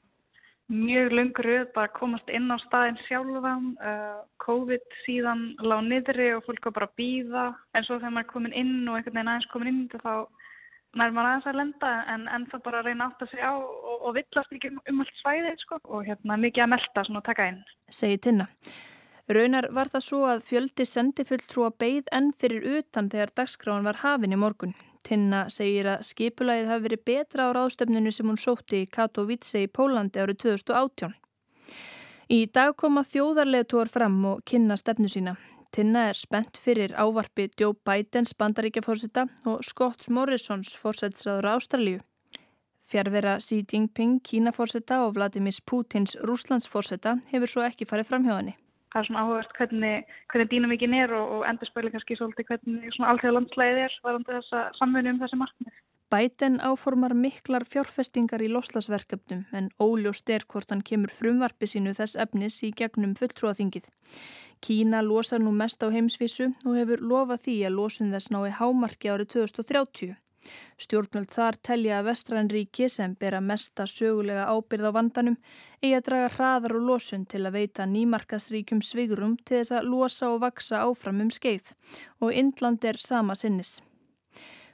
mjög 0.71 1.11
lungur 1.11 1.47
rauð 1.47 1.71
bara 1.75 1.91
komast 1.95 2.29
inn 2.31 2.51
á 2.51 2.57
staðin 2.63 2.99
sjálfan 3.05 3.71
uh, 3.83 4.21
COVID 4.43 4.85
síðan 5.05 5.41
lág 5.59 5.83
niðri 5.87 6.29
og 6.37 6.45
fólk 6.47 6.69
var 6.69 6.77
bara 6.77 6.89
að 6.89 6.99
býða 7.01 7.47
en 7.75 7.87
svo 7.87 7.97
þegar 7.99 8.15
maður 8.15 8.27
er 8.27 8.31
komin 8.31 8.55
inn 8.61 8.77
og 8.87 8.97
einhvern 8.97 9.17
veginn 9.17 9.31
aðeins 9.33 9.51
komin 9.51 9.71
inn 9.73 9.89
þá 9.91 10.13
nær 10.95 11.13
maður 11.15 11.29
aðeins 11.29 11.49
að 11.51 11.59
lenda 11.59 11.91
en, 12.13 12.23
en 12.27 12.47
það 12.51 12.63
bara 12.67 12.79
að 12.81 12.87
reyna 12.89 13.09
átt 13.09 13.25
að 13.25 13.33
segja 13.33 13.51
á 13.51 13.55
og, 13.55 13.97
og 13.99 14.15
villast 14.17 14.55
ekki 14.55 14.71
um 14.75 15.03
allt 15.03 15.19
svæði 15.21 15.51
sko, 15.63 15.79
og 15.87 16.07
hérna 16.07 16.39
mikið 16.39 16.65
að 16.65 16.71
melda 16.75 17.05
svona 17.07 17.23
að 17.23 17.27
taka 17.29 17.49
inn. 17.51 17.59
Segir 17.91 18.23
Tinna. 18.23 18.47
Raunar 19.31 19.69
var 19.71 19.91
það 19.91 20.07
svo 20.07 20.21
að 20.27 20.45
fjöldi 20.47 20.87
sendi 20.87 21.23
fulltrú 21.27 21.67
að 21.67 21.77
beigð 21.83 22.15
enn 22.15 22.31
fyrir 22.35 22.79
utan 22.79 23.11
þegar 23.11 23.35
dagskráin 23.39 23.87
var 23.87 24.01
hafin 24.03 24.35
í 24.35 24.39
morgun 24.39 24.75
Tinna 25.03 25.45
segir 25.49 25.89
að 25.89 26.05
skipulagið 26.07 26.69
hafi 26.71 26.85
verið 26.85 27.03
betra 27.09 27.47
á 27.47 27.55
ráðstöfnunu 27.57 28.13
sem 28.13 28.29
hún 28.29 28.39
sótti 28.39 28.83
í 28.83 28.89
Katowice 28.89 29.65
í 29.65 29.69
Pólandi 29.71 30.21
árið 30.21 30.39
2018. 30.45 31.15
Í 32.31 32.39
dag 32.55 32.75
koma 32.79 33.03
þjóðarleðtúar 33.03 33.91
fram 33.91 34.19
og 34.29 34.45
kynna 34.47 34.77
stefnu 34.79 35.09
sína. 35.11 35.35
Tinna 35.71 36.07
er 36.11 36.19
spennt 36.19 36.59
fyrir 36.59 36.93
ávarpi 36.95 37.49
Joe 37.59 37.75
Bidens 37.87 38.33
bandaríkjafórsetta 38.39 39.27
og 39.47 39.65
Scott 39.67 40.07
Morrisons 40.09 40.73
fórsetsraður 40.79 41.51
Ástralíu. 41.55 42.01
Fjárvera 42.91 43.37
Xi 43.39 43.63
Jinping, 43.63 44.19
Kínafórsetta 44.23 45.05
og 45.05 45.15
Vladimir 45.15 45.55
Putins 45.65 46.17
Rúslandsfórsetta 46.19 47.21
hefur 47.31 47.47
svo 47.47 47.63
ekki 47.67 47.87
farið 47.87 48.11
fram 48.11 48.27
hjá 48.27 48.35
henni 48.35 48.60
það 48.91 49.01
er 49.01 49.07
svona 49.07 49.23
áhugast 49.25 49.55
hvernig, 49.57 50.09
hvernig 50.31 50.51
dýnamíkin 50.51 50.97
er 50.97 51.13
og, 51.17 51.37
og 51.37 51.47
endur 51.49 51.69
spæli 51.69 51.93
kannski 51.93 52.17
svolítið 52.19 52.49
hvernig 52.51 52.91
svona 52.95 53.13
allþjóða 53.13 53.37
landslæðið 53.37 53.85
er 53.85 53.97
varandi 54.03 54.37
þessa 54.37 54.65
samfunni 54.79 55.13
um 55.13 55.21
þessi 55.23 55.41
markmið. 55.41 55.79
Bæten 56.11 56.57
áformar 56.59 57.13
miklar 57.15 57.63
fjárfestingar 57.63 58.41
í 58.43 58.49
loslasverkefnum 58.51 59.45
en 59.55 59.69
óljóst 59.79 60.27
er 60.35 60.43
hvort 60.43 60.73
hann 60.73 60.81
kemur 60.83 61.13
frumvarpi 61.15 61.69
sínu 61.71 61.93
þess 61.95 62.17
efnis 62.19 62.57
í 62.67 62.73
gegnum 62.75 63.13
fulltrúaþingið. 63.15 63.87
Kína 64.59 64.99
losar 65.05 65.39
nú 65.39 65.53
mest 65.55 65.79
á 65.79 65.87
heimsvísu 65.87 66.49
og 66.67 66.75
hefur 66.75 66.99
lofað 67.13 67.45
því 67.45 67.55
að 67.69 67.77
losun 67.77 68.11
þess 68.11 68.33
nái 68.35 68.51
hámarki 68.59 69.13
árið 69.13 69.31
2030. 69.37 70.19
Stjórnvöld 70.81 71.29
þar 71.31 71.57
telja 71.61 71.99
að 71.99 72.07
vestranríki 72.09 72.87
sem 72.89 73.13
bera 73.19 73.41
mesta 73.41 73.85
sögulega 73.89 74.47
ábyrð 74.49 74.89
á 74.89 74.91
vandanum 74.97 75.37
eigi 75.81 75.93
að 75.97 76.05
draga 76.07 76.31
hraðar 76.35 76.75
og 76.79 76.87
losun 76.89 77.25
til 77.29 77.43
að 77.45 77.57
veita 77.59 77.85
nýmarkasríkjum 77.89 78.81
svigurum 78.85 79.37
til 79.45 79.59
þess 79.59 79.75
að 79.77 79.89
losa 79.93 80.31
og 80.33 80.41
vaksa 80.45 80.81
áfram 80.87 81.21
um 81.25 81.31
skeið 81.31 81.73
og 82.19 82.33
Indland 82.33 82.85
er 82.85 82.97
sama 82.97 83.37
sinnis. 83.37 83.79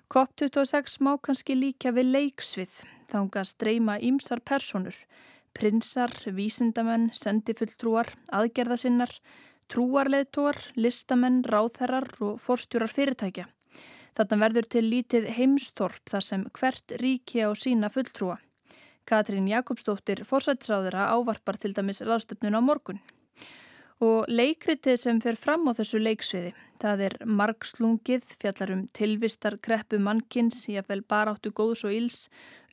COP26 0.08 1.02
má 1.04 1.18
kannski 1.20 1.58
líka 1.58 1.92
við 1.92 2.14
leiksvið 2.16 2.78
þánga 3.12 3.44
streyma 3.48 3.98
ímsar 4.04 4.40
personur, 4.40 4.96
prinsar, 5.58 6.14
vísindamenn, 6.32 7.10
sendifulltrúar, 7.12 8.14
aðgerðasinnar, 8.32 9.12
trúarleðtúar, 9.72 10.60
listamenn, 10.80 11.44
ráðherrar 11.44 12.08
og 12.24 12.40
forstjórar 12.44 12.94
fyrirtækja. 12.94 13.48
Þarna 14.18 14.38
verður 14.42 14.66
til 14.74 14.82
lítið 14.90 15.28
heimstorp 15.36 16.10
þar 16.10 16.24
sem 16.26 16.46
hvert 16.58 16.94
ríki 17.04 17.44
á 17.46 17.54
sína 17.54 17.92
fulltrúa. 17.94 18.40
Katrín 19.06 19.46
Jakobsdóttir 19.48 20.24
fórsætsráðura 20.26 21.12
ávarpar 21.14 21.60
til 21.62 21.76
dæmis 21.78 22.02
ráðstöfnun 22.02 22.58
á 22.58 22.62
morgun. 22.66 22.98
Og 24.02 24.26
leikritið 24.30 24.98
sem 25.02 25.22
fer 25.22 25.38
fram 25.38 25.70
á 25.70 25.78
þessu 25.78 26.02
leiksviði, 26.02 26.52
það 26.82 27.04
er 27.08 27.16
margslungið, 27.26 28.26
fjallar 28.42 28.74
um 28.74 28.84
tilvistar 28.94 29.58
kreppu 29.62 29.98
mannkins, 30.02 30.66
jáfnvel 30.70 31.02
baráttu 31.06 31.54
góðs 31.54 31.86
og 31.86 31.94
íls, 31.94 32.20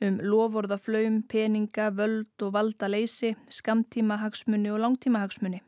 um 0.05 0.19
lovorðaflaum, 0.21 1.23
peninga, 1.29 1.91
völd 1.97 2.45
og 2.45 2.53
valdaleysi, 2.57 3.33
skamtímahagsmunni 3.49 4.73
og 4.73 4.83
langtímahagsmunni. 4.85 5.63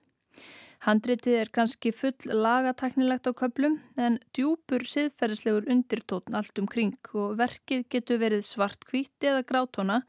Handritið 0.86 1.36
er 1.41 1.50
kannski 1.50 1.91
full 1.96 2.29
lagataknilegt 2.29 3.25
á 3.25 3.34
köplum 3.34 3.79
en 3.98 4.19
djúpur 4.38 4.86
siðferðislegur 4.86 5.65
undirtótn 5.74 6.38
allt 6.38 6.60
um 6.62 6.67
kring 6.69 7.00
og 7.17 7.39
verkið 7.39 7.88
getur 7.89 8.22
verið 8.22 8.46
svartkvít 8.46 9.25
eða 9.25 9.41
grátóna 9.48 10.03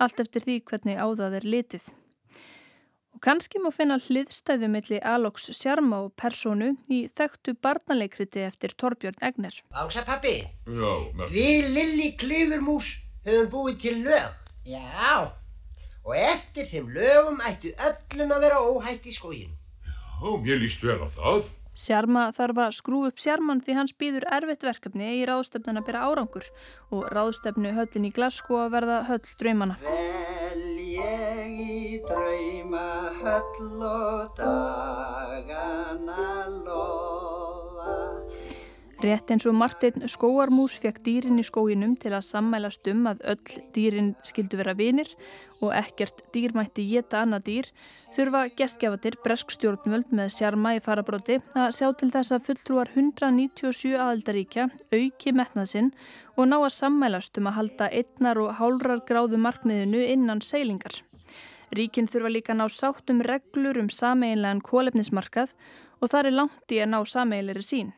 allt 0.00 0.22
eftir 0.24 0.46
því 0.46 0.56
hvernig 0.70 0.96
á 0.96 1.06
það 1.12 1.36
er 1.40 1.46
litið. 1.54 1.90
Og 3.14 3.20
kannski 3.22 3.60
má 3.62 3.68
finna 3.70 4.00
hliðstæðu 4.02 4.68
milli 4.72 4.98
Aloks 5.06 5.52
Sjarma 5.54 6.00
og 6.06 6.14
personu 6.18 6.72
í 6.90 7.04
þekktu 7.14 7.54
barnaleikriti 7.62 8.42
eftir 8.42 8.74
Torbjörn 8.74 9.20
Egner. 9.22 9.60
Ása 9.70 10.02
pappi, 10.08 10.40
Já, 10.66 10.92
við 11.30 11.68
Lilli 11.76 12.08
Klifurmús 12.18 12.96
höfum 13.28 13.52
búið 13.52 13.78
til 13.84 14.00
lög. 14.08 14.32
Já, 14.66 15.30
og 16.02 16.16
eftir 16.16 16.66
þeim 16.66 16.88
lögum 16.96 17.44
ættu 17.44 17.70
öllum 17.76 18.34
að 18.34 18.48
vera 18.48 18.64
óhætt 18.64 19.06
í 19.06 19.14
skóginu. 19.14 19.54
Já, 20.22 20.30
mér 20.44 20.58
líst 20.62 20.82
vel 20.84 21.00
á 21.02 21.08
það. 21.10 21.52
Sjarma 21.74 22.28
þarf 22.30 22.60
að 22.62 22.74
skrú 22.76 23.00
upp 23.08 23.18
sjarman 23.18 23.62
því 23.66 23.74
hans 23.74 23.94
býður 23.98 24.28
erfitt 24.36 24.62
verkefni 24.62 25.08
í 25.18 25.24
ráðstefnun 25.26 25.80
að 25.80 25.88
byrja 25.88 26.04
árangur 26.06 26.46
og 26.94 27.08
ráðstefnu 27.10 27.74
höllin 27.74 28.06
í 28.06 28.12
Glasgow 28.14 28.62
að 28.62 28.76
verða 28.76 29.00
höll 29.08 29.24
draumana. 29.40 29.78
Vel 29.82 30.62
ég 30.94 32.06
drauma 32.06 32.86
höll 33.24 33.82
og 33.90 34.38
dagana 34.38 35.03
Rétt 39.04 39.28
eins 39.34 39.44
og 39.44 39.52
Martin 39.52 40.06
Skóarmús 40.08 40.78
fekk 40.80 41.02
dýrin 41.04 41.36
í 41.36 41.42
skóginum 41.44 41.92
til 42.00 42.14
að 42.16 42.22
sammælast 42.24 42.88
um 42.88 43.02
að 43.10 43.18
öll 43.34 43.56
dýrin 43.76 44.06
skildu 44.24 44.56
vera 44.56 44.72
vinir 44.78 45.10
og 45.58 45.74
ekkert 45.76 46.22
dýrmætti 46.32 46.86
geta 46.88 47.20
annað 47.20 47.42
dýr, 47.48 47.66
þurfa 48.14 48.40
gestgefatir 48.56 49.18
bresk 49.26 49.50
stjórnvöld 49.52 50.14
með 50.16 50.30
sjarma 50.38 50.72
í 50.78 50.80
farabróti 50.80 51.36
að 51.52 51.74
sjá 51.76 51.90
til 52.00 52.08
þess 52.14 52.32
að 52.32 52.46
fulltrúar 52.46 52.92
197 52.94 53.92
aðaldaríkja 53.92 54.70
auki 54.96 55.34
metnaðsinn 55.36 55.90
og 56.38 56.48
ná 56.48 56.56
að 56.62 56.72
sammælast 56.78 57.40
um 57.42 57.50
að 57.50 57.56
halda 57.58 57.90
einnar 57.90 58.40
og 58.40 58.54
hálrar 58.56 59.02
gráðu 59.04 59.42
markmiðinu 59.42 60.00
innan 60.14 60.40
seilingar. 60.40 61.02
Ríkin 61.76 62.08
þurfa 62.08 62.32
líka 62.32 62.54
að 62.54 62.62
ná 62.62 62.72
sátt 62.72 63.12
um 63.12 63.20
reglur 63.20 63.82
um 63.82 63.92
sameinlegan 63.92 64.64
kólefnismarkað 64.64 65.52
og 66.00 66.08
það 66.08 66.30
er 66.30 66.36
langt 66.40 66.72
í 66.72 66.80
að 66.80 66.90
ná 66.94 66.98
sameinleiri 67.04 67.66
sín. 67.68 67.92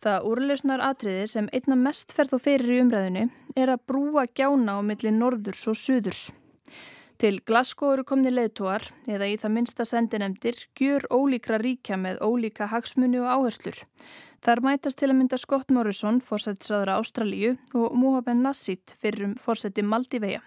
Það 0.00 0.26
úrleusnar 0.30 0.80
atriði 0.80 1.26
sem 1.28 1.48
einna 1.52 1.76
mest 1.76 2.14
ferð 2.16 2.38
og 2.38 2.44
ferir 2.46 2.70
í 2.72 2.80
umræðinu 2.80 3.26
er 3.52 3.72
að 3.74 3.82
brúa 3.90 4.24
gjána 4.32 4.78
á 4.78 4.80
milli 4.80 5.12
norðurs 5.12 5.66
og 5.68 5.76
suðurs. 5.76 6.30
Til 7.20 7.36
Glasgow 7.44 7.92
eru 7.92 8.06
komni 8.08 8.30
leðtúar, 8.32 8.86
eða 9.04 9.26
í 9.28 9.34
það 9.36 9.52
minsta 9.58 9.84
sendinemdir, 9.84 10.56
gjur 10.72 11.04
ólíkra 11.12 11.58
ríkja 11.60 11.98
með 12.00 12.22
ólíka 12.24 12.70
hagsmunni 12.72 13.20
og 13.20 13.28
áherslur. 13.28 13.82
Þar 14.40 14.62
mætast 14.64 15.02
til 15.02 15.10
að 15.10 15.18
mynda 15.18 15.36
Scott 15.36 15.68
Morrison, 15.68 16.22
fórsættisraður 16.24 16.94
Ástralíu 16.94 17.58
og 17.76 17.92
Mohamed 17.92 18.40
Nassit 18.40 18.96
fyrir 19.02 19.26
um 19.26 19.34
fórsætti 19.36 19.84
Maldiveja. 19.84 20.40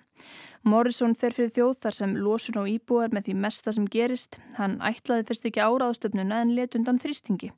Morrison 0.64 1.12
fer 1.20 1.34
fyrir 1.36 1.52
þjóð 1.52 1.74
þar 1.84 1.96
sem 1.98 2.12
losun 2.24 2.60
og 2.62 2.70
íbúar 2.72 3.12
með 3.12 3.26
því 3.28 3.34
mesta 3.44 3.74
sem 3.76 3.88
gerist. 3.92 4.38
Hann 4.56 4.78
ætlaði 4.80 5.26
fyrst 5.28 5.50
ekki 5.50 5.60
áraðstöfnuna 5.60 6.40
en 6.46 6.54
let 6.56 6.78
undan 6.80 7.02
þrýstingi. 7.04 7.52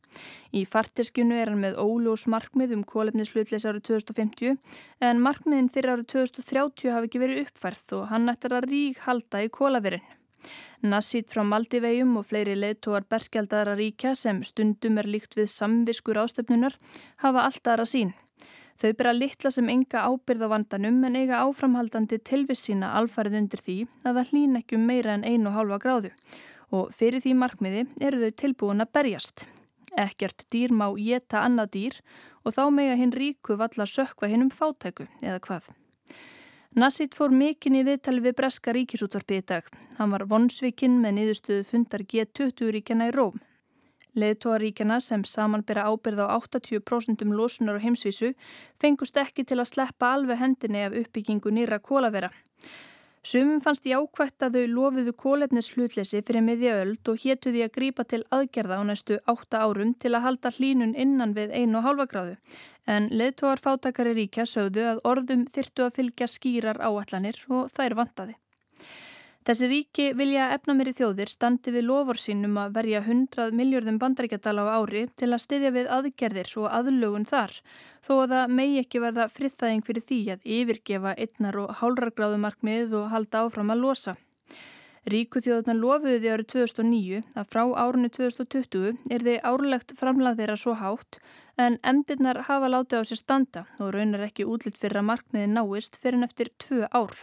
Í 0.58 0.66
farteskjunu 0.66 1.38
er 1.38 1.54
hann 1.54 1.62
með 1.62 1.78
óljós 1.84 2.26
markmið 2.34 2.74
um 2.80 2.84
kólefnislutleis 2.90 3.68
árið 3.70 3.86
2050 3.92 4.58
en 5.06 5.22
markmiðin 5.22 5.70
fyrir 5.70 5.94
árið 5.94 6.10
2030 6.16 6.96
hafi 6.98 7.12
ekki 7.12 7.22
verið 7.22 7.46
uppfærð 7.46 7.98
og 8.00 8.10
hann 8.10 8.34
ættar 8.34 8.58
að 8.58 8.70
rík 8.74 9.06
halda 9.06 9.46
í 9.46 9.54
kólaverin. 9.54 10.06
Nassít 10.86 11.32
frá 11.34 11.42
Maldivegjum 11.46 12.18
og 12.20 12.28
fleiri 12.30 12.58
leðtóar 12.58 13.06
berskjaldara 13.10 13.74
ríkja 13.78 14.14
sem 14.18 14.44
stundum 14.46 15.00
er 15.02 15.10
líkt 15.10 15.38
við 15.38 15.50
samviskur 15.54 16.20
ástöfnunar 16.22 16.78
hafa 17.24 17.48
alltaf 17.48 17.74
aðra 17.74 17.90
sín. 17.90 18.14
Þau 18.76 18.92
byrja 18.92 19.14
litla 19.16 19.52
sem 19.56 19.70
enga 19.72 20.04
ábyrð 20.04 20.46
á 20.46 20.48
vandanum 20.52 20.98
en 21.08 21.16
eiga 21.16 21.40
áframhaldandi 21.46 22.20
tilviss 22.28 22.68
sína 22.68 22.92
alfarið 23.00 23.38
undir 23.40 23.64
því 23.64 23.78
að 24.04 24.20
það 24.20 24.32
hlýn 24.32 24.60
ekki 24.60 24.80
um 24.80 24.88
meira 24.90 25.16
en 25.16 25.24
einu 25.24 25.54
hálfa 25.56 25.80
gráðu 25.86 26.12
og 26.76 26.92
fyrir 26.92 27.24
því 27.24 27.36
markmiði 27.40 27.86
eru 28.04 28.20
þau 28.20 28.36
tilbúin 28.42 28.84
að 28.84 28.92
berjast. 28.98 29.46
Ekkert 29.96 30.44
dýr 30.52 30.76
má 30.76 30.90
geta 31.00 31.46
annað 31.46 31.72
dýr 31.78 31.98
og 32.44 32.56
þá 32.58 32.64
mega 32.76 33.00
hinn 33.00 33.16
ríku 33.16 33.56
valla 33.56 33.88
sökva 33.88 34.28
hinn 34.28 34.50
um 34.50 34.52
fátæku 34.52 35.08
eða 35.24 35.40
hvað. 35.48 35.72
Nassit 36.76 37.16
fór 37.16 37.32
mikinn 37.32 37.78
í 37.80 37.86
viðtali 37.88 38.20
við 38.20 38.36
Breska 38.36 38.74
ríkisútvarpi 38.76 39.40
í 39.40 39.44
dag. 39.48 39.68
Hann 39.96 40.12
var 40.12 40.26
vonsvikinn 40.28 40.98
með 41.00 41.22
niðurstöðu 41.22 41.64
fundar 41.70 42.04
G20 42.04 42.74
ríkjana 42.76 43.08
í 43.08 43.16
Róm. 43.16 43.40
Leðtóaríkjana 44.16 45.02
sem 45.04 45.24
samanbera 45.28 45.86
ábyrð 45.92 46.24
á 46.24 46.28
80% 46.40 47.24
losunar 47.36 47.80
á 47.80 47.84
heimsvísu 47.84 48.34
fengust 48.82 49.18
ekki 49.20 49.44
til 49.44 49.60
að 49.60 49.72
sleppa 49.74 50.14
alveg 50.16 50.40
hendinni 50.40 50.86
af 50.88 50.96
uppbyggingu 51.02 51.52
nýra 51.52 51.80
kólavera. 51.84 52.32
Sumum 53.26 53.58
fannst 53.58 53.88
jákvægt 53.90 54.44
að 54.46 54.58
þau 54.60 54.66
lofiðu 54.70 55.14
kólefnis 55.18 55.72
hlutleysi 55.74 56.20
fyrir 56.28 56.44
miðja 56.46 56.76
öld 56.84 57.10
og 57.10 57.24
héttu 57.24 57.50
því 57.56 57.64
að 57.66 57.72
grípa 57.78 58.06
til 58.06 58.20
aðgerða 58.38 58.78
á 58.78 58.84
næstu 58.86 59.18
8 59.34 59.64
árum 59.66 59.96
til 59.98 60.12
að 60.14 60.26
halda 60.28 60.52
hlínun 60.60 60.94
innan 60.94 61.34
við 61.34 61.58
1,5 61.64 62.06
gráðu. 62.14 62.38
En 62.86 63.10
leðtóar 63.10 63.66
fátakari 63.66 64.14
ríkja 64.14 64.46
sögðu 64.46 64.86
að 64.92 65.04
orðum 65.10 65.48
þyrtu 65.50 65.88
að 65.88 65.96
fylgja 65.98 66.30
skýrar 66.30 66.78
áallanir 66.78 67.42
og 67.50 67.74
þær 67.74 67.98
vantaði. 68.04 68.38
Þessi 69.46 69.68
ríki 69.70 70.06
vilja 70.18 70.48
efna 70.56 70.74
mér 70.74 70.88
í 70.90 70.92
þjóðir 70.98 71.30
standi 71.30 71.70
við 71.70 71.84
lofur 71.86 72.18
sínum 72.18 72.56
að 72.58 72.72
verja 72.80 73.02
100 73.04 73.52
miljörðum 73.54 74.00
bandaríkjadala 74.02 74.64
á 74.66 74.82
ári 74.82 75.04
til 75.22 75.28
að 75.30 75.44
styðja 75.44 75.72
við 75.76 75.90
aðgerðir 75.94 76.50
og 76.64 76.66
aðlugun 76.74 77.28
þar, 77.30 77.54
þó 78.02 78.14
að 78.24 78.34
það 78.34 78.56
megi 78.60 78.80
ekki 78.82 79.02
verða 79.04 79.28
friðþæðing 79.36 79.84
fyrir 79.86 80.06
því 80.10 80.18
að 80.34 80.48
yfirgefa 80.56 81.14
einnar 81.28 81.60
og 81.62 81.76
hálrargráðumarkmið 81.82 82.96
og 82.98 83.14
halda 83.14 83.44
áfram 83.46 83.70
að 83.76 83.84
losa. 83.84 84.16
Ríkuþjóðuna 85.14 85.78
lofuði 85.78 86.34
árið 86.34 86.50
2009 86.56 87.22
að 87.38 87.54
frá 87.54 87.64
árunni 87.84 88.10
2020 88.18 89.14
er 89.14 89.28
þið 89.30 89.40
árlegt 89.46 89.94
framlag 90.00 90.42
þeirra 90.42 90.58
svo 90.58 90.74
hátt 90.82 91.22
en 91.62 91.78
emdirnar 91.86 92.42
hafa 92.50 92.74
látið 92.74 93.06
á 93.06 93.10
sér 93.12 93.22
standa 93.22 93.68
og 93.78 93.94
raunar 93.94 94.26
ekki 94.26 94.50
útlitt 94.50 94.82
fyrir 94.82 95.04
að 95.04 95.10
markmiði 95.14 95.54
náist 95.54 96.02
fyrir 96.02 96.18
en 96.18 96.30
eftir 96.32 96.50
tvö 96.58 96.90
ár. 96.90 97.14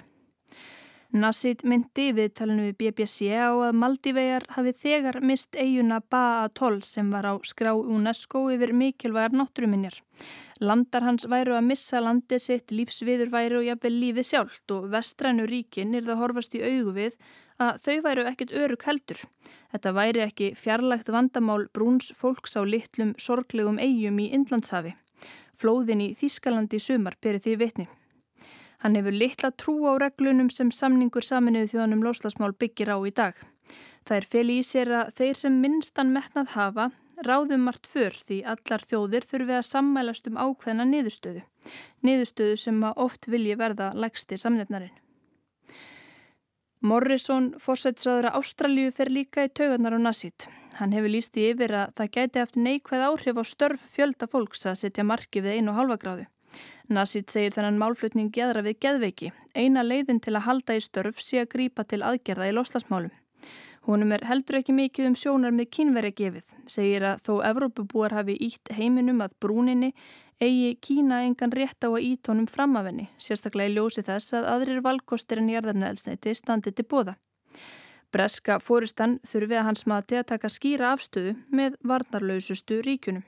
Nassit 1.13 1.61
myndi 1.69 2.07
viðtalinu 2.17 2.71
við 2.71 2.77
BBC 2.81 3.27
á 3.37 3.53
að 3.53 3.77
Maldivegar 3.77 4.47
hafi 4.55 4.71
þegar 4.81 5.19
mist 5.21 5.59
eiguna 5.61 5.99
Ba'a 6.01 6.47
Atoll 6.47 6.79
sem 6.89 7.11
var 7.13 7.29
á 7.29 7.37
skrá 7.45 7.75
UNESCO 7.77 8.47
yfir 8.55 8.73
mikilvægar 8.73 9.37
náttúruminjar. 9.37 9.99
Landar 10.65 11.05
hans 11.05 11.29
væru 11.29 11.59
að 11.59 11.69
missa 11.69 12.01
landið 12.01 12.41
sitt, 12.47 12.73
lífsviður 12.73 13.29
væru 13.29 13.61
og 13.61 13.69
jafnvel 13.69 13.93
lífið 13.93 14.29
sjálft 14.31 14.73
og 14.73 14.89
vestrænu 14.97 15.45
ríkin 15.53 15.93
er 15.93 16.09
það 16.09 16.23
horfast 16.25 16.57
í 16.57 16.65
augu 16.65 16.97
við 16.97 17.21
að 17.61 17.85
þau 17.85 17.97
væru 18.09 18.29
ekkit 18.33 18.59
örug 18.65 18.89
heldur. 18.89 19.25
Þetta 19.69 19.97
væri 20.01 20.25
ekki 20.25 20.53
fjarlægt 20.57 21.13
vandamál 21.13 21.67
brúns 21.77 22.09
fólks 22.17 22.57
á 22.57 22.65
litlum 22.65 23.13
sorglegum 23.21 23.77
eigum 23.77 24.17
í 24.17 24.33
Indlandshafi. 24.33 24.97
Flóðin 25.61 26.09
í 26.09 26.15
Þískalandi 26.17 26.81
sumar 26.81 27.21
berið 27.21 27.51
því 27.51 27.61
vitni. 27.61 27.93
Hann 28.83 28.97
hefur 28.99 29.15
litla 29.15 29.53
trú 29.55 29.77
á 29.87 29.95
reglunum 30.03 30.49
sem 30.51 30.73
samningur 30.75 31.23
saminuðu 31.23 31.71
þjóðanum 31.71 32.03
loslasmál 32.03 32.51
byggir 32.59 32.91
á 32.91 32.99
í 33.07 33.13
dag. 33.15 33.37
Það 34.03 34.17
er 34.17 34.27
fel 34.33 34.49
í 34.51 34.59
sér 34.67 34.91
að 34.99 35.13
þeir 35.21 35.39
sem 35.39 35.61
minnstan 35.63 36.11
metnað 36.11 36.57
hafa 36.57 36.89
ráðum 37.23 37.69
margt 37.69 37.87
fyrr 37.87 38.17
því 38.19 38.41
allar 38.55 38.83
þjóðir 38.83 39.29
þurfi 39.29 39.55
að 39.59 39.69
sammælast 39.69 40.27
um 40.27 40.41
ákveðna 40.41 40.89
niðurstöðu. 40.91 41.45
Niðurstöðu 42.03 42.59
sem 42.59 42.83
oft 42.97 43.31
vilji 43.31 43.55
verða 43.61 43.93
lægsti 43.95 44.41
samnefnarinn. 44.43 44.99
Morrison, 46.83 47.53
fórsætsræður 47.63 48.33
að 48.33 48.41
Ástralju, 48.41 48.91
fer 48.91 49.13
líka 49.15 49.45
í 49.47 49.53
taugarnar 49.55 49.95
á 49.95 50.01
Nassit. 50.03 50.49
Hann 50.81 50.91
hefur 50.97 51.13
líst 51.15 51.39
í 51.39 51.45
yfir 51.53 51.71
að 51.79 51.93
það 52.01 52.15
gæti 52.17 52.41
eftir 52.43 52.65
neikvæð 52.67 53.05
áhrif 53.07 53.39
á 53.39 53.45
störf 53.47 53.85
fjölda 53.93 54.27
fólks 54.27 54.67
að 54.67 54.81
setja 54.81 55.07
marki 55.07 55.45
við 55.45 55.61
einu 55.61 55.77
halva 55.79 56.01
gráðu. 56.03 56.27
Nassit 56.89 57.31
segir 57.31 57.55
þennan 57.55 57.79
málflutning 57.79 58.33
geðra 58.35 58.65
við 58.67 58.79
geðveiki. 58.83 59.33
Eina 59.55 59.85
leiðin 59.87 60.21
til 60.21 60.35
að 60.37 60.47
halda 60.49 60.77
í 60.77 60.83
störf 60.83 61.21
sé 61.23 61.43
að 61.43 61.53
grípa 61.55 61.85
til 61.85 62.03
aðgerða 62.03 62.49
í 62.51 62.57
loslasmálum. 62.57 63.13
Húnum 63.83 64.13
er 64.15 64.23
heldur 64.29 64.61
ekki 64.61 64.75
mikið 64.75 65.09
um 65.11 65.15
sjónar 65.19 65.55
með 65.55 65.73
kínveri 65.75 66.13
gefið, 66.15 66.45
segir 66.71 67.03
að 67.03 67.25
þó 67.27 67.33
Evrópubúar 67.49 68.15
hafi 68.15 68.37
ítt 68.39 68.71
heiminum 68.77 69.25
að 69.25 69.35
brúninni 69.43 69.91
eigi 70.43 70.77
Kína 70.83 71.23
engan 71.27 71.55
rétt 71.55 71.83
á 71.83 71.91
að 71.91 72.05
ítónum 72.07 72.47
framafenni, 72.51 73.09
sérstaklega 73.19 73.71
í 73.71 73.75
ljósi 73.75 74.05
þess 74.07 74.35
að 74.39 74.49
aðrir 74.55 74.83
valkostir 74.87 75.43
en 75.43 75.51
jarðarneðelsneiti 75.51 76.35
standi 76.39 76.71
til 76.71 76.87
bóða. 76.87 77.17
Breska 78.13 78.59
fóristan 78.61 79.17
þurfi 79.27 79.57
að 79.59 79.67
hans 79.71 79.87
mati 79.89 80.19
að 80.19 80.29
taka 80.35 80.51
skýra 80.53 80.93
afstöðu 80.93 81.37
með 81.51 81.79
varnarlausustu 81.83 82.83
ríkunum. 82.87 83.25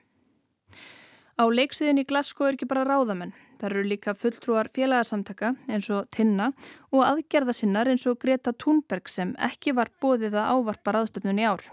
Á 1.35 1.45
leiksviðin 1.51 2.03
í 2.03 2.07
Glasgow 2.07 2.47
er 2.47 2.59
ekki 2.59 2.69
bara 2.71 2.85
ráðamenn. 2.87 3.33
Það 3.61 3.69
eru 3.71 3.85
líka 3.87 4.15
fulltrúar 4.19 4.69
félagarsamtaka 4.75 5.55
eins 5.69 5.89
og 5.95 6.09
Tinna 6.15 6.51
og 6.91 7.05
aðgerðasinnar 7.07 7.91
eins 7.93 8.07
og 8.11 8.19
Greta 8.23 8.53
Thunberg 8.53 9.09
sem 9.09 9.35
ekki 9.43 9.75
var 9.77 9.93
bóðið 10.03 10.37
að 10.41 10.51
ávarpa 10.57 10.97
ráðstöfnun 10.97 11.41
í 11.41 11.47
ár. 11.49 11.65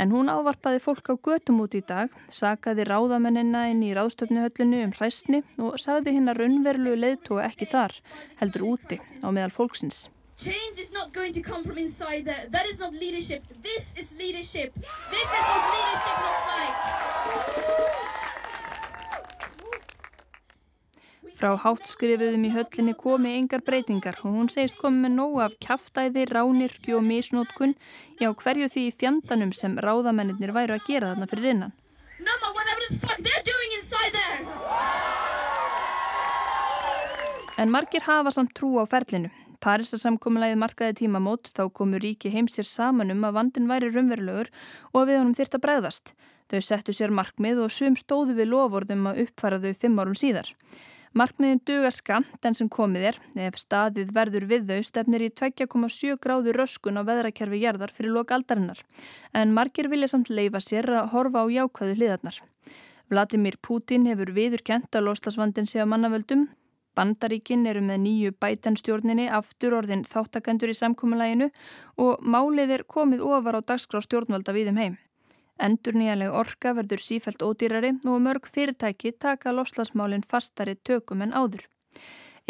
En 0.00 0.14
hún 0.14 0.30
ávarpaði 0.30 0.78
fólk 0.80 1.10
á 1.12 1.14
götum 1.18 1.58
út 1.64 1.74
í 1.74 1.82
dag, 1.84 2.12
sagaði 2.30 2.86
ráðamennina 2.88 3.66
inn 3.72 3.82
í 3.84 3.90
ráðstöfnuhöllinu 3.96 4.84
um 4.86 4.94
hræstni 4.96 5.42
og 5.58 5.76
sagði 5.82 6.14
hinn 6.16 6.30
að 6.30 6.44
raunverlu 6.44 6.94
leiðtói 6.96 7.42
ekki 7.48 7.68
þar, 7.74 7.98
heldur 8.40 8.68
úti 8.70 9.00
á 9.20 9.28
meðal 9.28 9.52
fólksins. 9.52 10.08
Change 10.40 10.78
is 10.80 10.92
not 10.92 11.12
going 11.12 11.34
to 11.34 11.42
come 11.42 11.62
from 11.62 11.76
inside 11.76 12.24
there. 12.24 12.46
That 12.48 12.66
is 12.66 12.80
not 12.80 12.94
leadership. 12.94 13.42
This 13.62 13.98
is 13.98 14.16
leadership. 14.16 14.72
This 15.10 15.28
is 15.38 15.44
what 15.52 15.62
leadership 15.74 16.16
looks 16.24 16.44
like. 16.48 18.09
Frá 21.40 21.54
háttskrifuðum 21.56 22.42
í 22.44 22.48
höllinni 22.52 22.92
komi 23.00 23.30
engar 23.32 23.62
breytingar 23.64 24.18
og 24.20 24.34
hún 24.34 24.48
segist 24.52 24.76
komið 24.76 25.06
með 25.06 25.12
nóg 25.14 25.36
af 25.40 25.54
kæftæði, 25.64 26.26
ránirkju 26.28 26.98
og 26.98 27.06
misnótkun 27.06 27.72
já 28.20 28.28
hverju 28.42 28.68
því 28.68 28.82
í 28.84 28.90
fjandanum 29.00 29.54
sem 29.56 29.78
ráðamennir 29.80 30.52
væru 30.52 30.76
að 30.76 30.84
gera 30.84 31.14
þarna 31.14 31.28
fyrir 31.30 31.54
innan. 31.54 31.72
En 37.56 37.72
margir 37.72 38.04
hafa 38.04 38.34
samt 38.36 38.52
trú 38.60 38.74
á 38.76 38.84
ferlinu. 38.84 39.32
Parísarsamkominlægið 39.64 40.60
markaði 40.60 40.98
tímamót 41.00 41.48
þá 41.56 41.64
komu 41.72 42.04
ríki 42.04 42.28
heims 42.36 42.52
sér 42.60 42.68
saman 42.68 43.16
um 43.16 43.24
að 43.24 43.40
vandin 43.40 43.72
væri 43.72 43.88
raunverulegur 43.88 44.52
og 44.92 45.08
við 45.08 45.22
honum 45.22 45.34
þyrta 45.40 45.64
bregðast. 45.64 46.12
Þau 46.52 46.60
settu 46.68 46.92
sér 46.92 47.16
markmið 47.16 47.64
og 47.64 47.72
sum 47.72 47.96
stóðu 47.96 48.36
við 48.36 48.52
lofórðum 48.52 49.08
að 49.08 49.24
uppfara 49.24 49.64
þau 49.64 49.72
fimm 49.72 50.00
árum 50.04 50.16
síðar. 50.20 50.52
Markmiðin 51.10 51.58
duga 51.66 51.88
skamt 51.90 52.46
en 52.46 52.54
sem 52.54 52.68
komið 52.70 53.08
er, 53.08 53.16
ef 53.42 53.56
staðið 53.58 54.12
verður 54.14 54.44
við 54.52 54.68
þau 54.68 54.84
stefnir 54.86 55.24
í 55.26 55.30
2,7 55.34 56.14
gráður 56.22 56.60
röskun 56.62 57.00
á 57.00 57.02
veðrakerfi 57.02 57.58
jarðar 57.64 57.90
fyrir 57.90 58.14
lok 58.14 58.30
aldarinnar. 58.30 58.78
En 59.34 59.50
margir 59.50 59.90
vilja 59.90 60.12
samt 60.12 60.30
leifa 60.30 60.62
sér 60.62 60.86
að 61.00 61.10
horfa 61.16 61.42
á 61.42 61.46
jákvæðu 61.50 61.98
hliðarnar. 61.98 62.38
Vladimir 63.10 63.58
Putin 63.58 64.06
hefur 64.06 64.30
viðurkent 64.38 64.94
að 64.94 65.08
loslasvandin 65.08 65.66
sé 65.66 65.82
á 65.82 65.86
mannavöldum. 65.90 66.46
Bandaríkin 66.94 67.66
eru 67.66 67.82
með 67.82 68.02
nýju 68.06 68.38
bætanstjórninni 68.38 69.26
aftur 69.34 69.74
orðin 69.82 70.06
þáttakendur 70.06 70.70
í 70.70 70.78
samkómulæginu 70.78 71.50
og 71.98 72.22
málið 72.22 72.78
er 72.78 72.86
komið 72.86 73.26
ofar 73.26 73.58
á 73.58 73.66
dagskrá 73.66 73.98
stjórnvalda 74.06 74.54
við 74.54 74.70
um 74.70 74.78
heim. 74.78 74.98
Endur 75.60 75.98
nýjanleg 76.00 76.32
orka 76.32 76.72
verður 76.76 77.02
sífælt 77.04 77.42
ódýrari 77.44 77.92
og 78.08 78.22
mörg 78.24 78.48
fyrirtæki 78.48 79.12
taka 79.20 79.52
lofslagsmálinn 79.52 80.24
fastari 80.24 80.78
tökum 80.88 81.22
en 81.26 81.36
áður. 81.36 81.66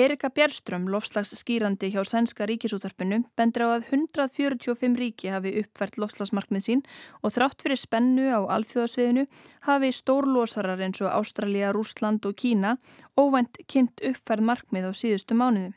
Erika 0.00 0.30
Bjärström, 0.30 0.86
lofslagsskýrandi 0.88 1.90
hjá 1.92 2.04
Sænska 2.06 2.46
ríkisútarpinu, 2.48 3.18
bendur 3.36 3.66
á 3.66 3.68
að 3.74 3.90
145 3.90 4.96
ríki 4.96 5.28
hafi 5.28 5.52
uppfært 5.60 5.98
lofslagsmarkmið 6.00 6.64
sín 6.64 6.84
og 7.20 7.34
þrátt 7.34 7.60
fyrir 7.66 7.80
spennu 7.82 8.30
á 8.32 8.40
alþjóðasviðinu 8.56 9.26
hafi 9.68 9.92
stórlósarar 9.92 10.80
eins 10.80 11.02
og 11.04 11.12
Ástralja, 11.12 11.74
Rúsland 11.76 12.24
og 12.24 12.38
Kína 12.38 12.78
óvænt 13.18 13.60
kynnt 13.66 14.00
uppfærð 14.00 14.46
markmið 14.54 14.88
á 14.88 14.92
síðustu 14.96 15.36
mánuðu. 15.36 15.74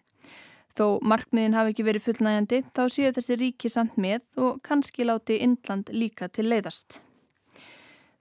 Þó 0.73 0.85
markmiðin 1.03 1.57
hafi 1.57 1.73
ekki 1.73 1.85
verið 1.85 2.07
fullnægjandi 2.07 2.63
þá 2.73 2.83
séu 2.89 3.11
þessi 3.13 3.41
ríki 3.41 3.69
samt 3.69 3.97
með 3.97 4.23
og 4.39 4.61
kannski 4.63 5.03
láti 5.03 5.41
Indland 5.43 5.91
líka 5.91 6.31
til 6.31 6.47
leiðast. 6.47 7.03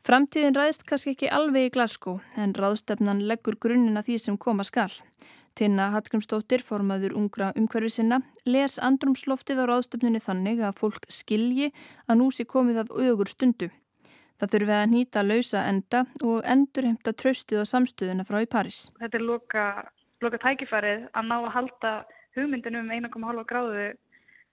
Framtíðin 0.03 0.57
ræðist 0.59 0.83
kannski 0.83 1.13
ekki 1.15 1.29
alveg 1.31 1.69
í 1.69 1.71
Glasgow 1.77 2.17
en 2.35 2.57
ráðstefnan 2.59 3.21
leggur 3.31 3.55
grunnina 3.63 4.01
því 4.03 4.17
sem 4.19 4.39
koma 4.45 4.65
skal. 4.67 4.89
Tinna 5.55 5.93
Hallgrímsdóttir, 5.93 6.65
formaður 6.67 7.15
ungra 7.21 7.53
umhverfi 7.61 7.93
sinna, 8.01 8.19
les 8.43 8.81
andrumsloftið 8.83 9.63
á 9.63 9.65
ráðstefnunni 9.71 10.19
þannig 10.25 10.65
að 10.67 10.81
fólk 10.81 11.07
skilji 11.07 11.71
að 12.09 12.19
nú 12.19 12.29
sé 12.35 12.49
komið 12.51 12.83
að 12.83 12.93
augur 12.99 13.31
stundu. 13.31 13.71
Það 14.43 14.55
þurfi 14.57 14.77
að 14.81 14.91
nýta 14.97 15.23
lausa 15.23 15.65
enda 15.71 16.03
og 16.27 16.43
endurheimta 16.51 17.15
tröstið 17.15 17.63
og 17.63 17.71
samstöðuna 17.71 18.27
frá 18.27 18.41
í 18.43 18.51
París. 18.51 18.89
Þetta 18.99 19.21
er 19.21 19.27
loka, 19.29 19.67
loka 20.25 20.43
tækifærið 20.43 21.07
að 21.13 21.29
ná 21.31 21.37
að 21.39 21.53
halda 21.61 21.93
hugmyndinu 22.35 22.83
um 22.83 22.91
1,5 22.99 23.47
gráðu 23.47 23.93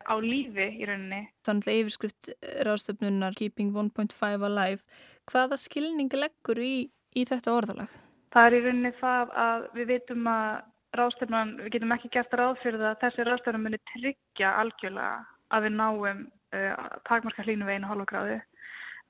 á 0.10 0.15
lífi 0.17 0.67
í 0.82 0.88
rauninni. 0.89 1.22
Þannig 1.45 1.69
að 1.69 1.80
yfirskrift 1.84 2.32
ráðstöfnunar 2.65 3.38
Keeping 3.38 3.72
1.5 3.78 4.45
Alive, 4.50 4.82
hvaða 5.30 5.60
skilning 5.62 6.12
leggur 6.17 6.62
í, 6.63 6.89
í 7.13 7.26
þetta 7.30 7.56
orðalag? 7.56 7.93
Það 8.34 8.48
er 8.48 8.58
í 8.58 8.62
rauninni 8.65 8.93
það 9.00 9.34
að 9.45 9.67
við 9.78 9.91
vitum 9.93 10.30
að 10.30 10.50
ráðstöfnan, 10.98 11.56
við 11.62 11.74
getum 11.78 11.95
ekki 11.95 12.13
gert 12.13 12.34
ráð 12.34 12.56
fyrir 12.63 12.82
það 12.82 12.91
að 12.91 13.02
þessi 13.04 13.28
ráðstöfnan 13.28 13.65
muni 13.65 13.82
tryggja 13.93 14.54
algjörlega 14.63 15.12
að 15.54 15.65
við 15.65 15.76
náum 15.78 16.24
uh, 16.56 16.88
takmarka 17.10 17.45
hlínu 17.45 17.67
við 17.67 17.78
einu 17.78 17.91
hálfa 17.91 18.10
gráðu. 18.10 18.39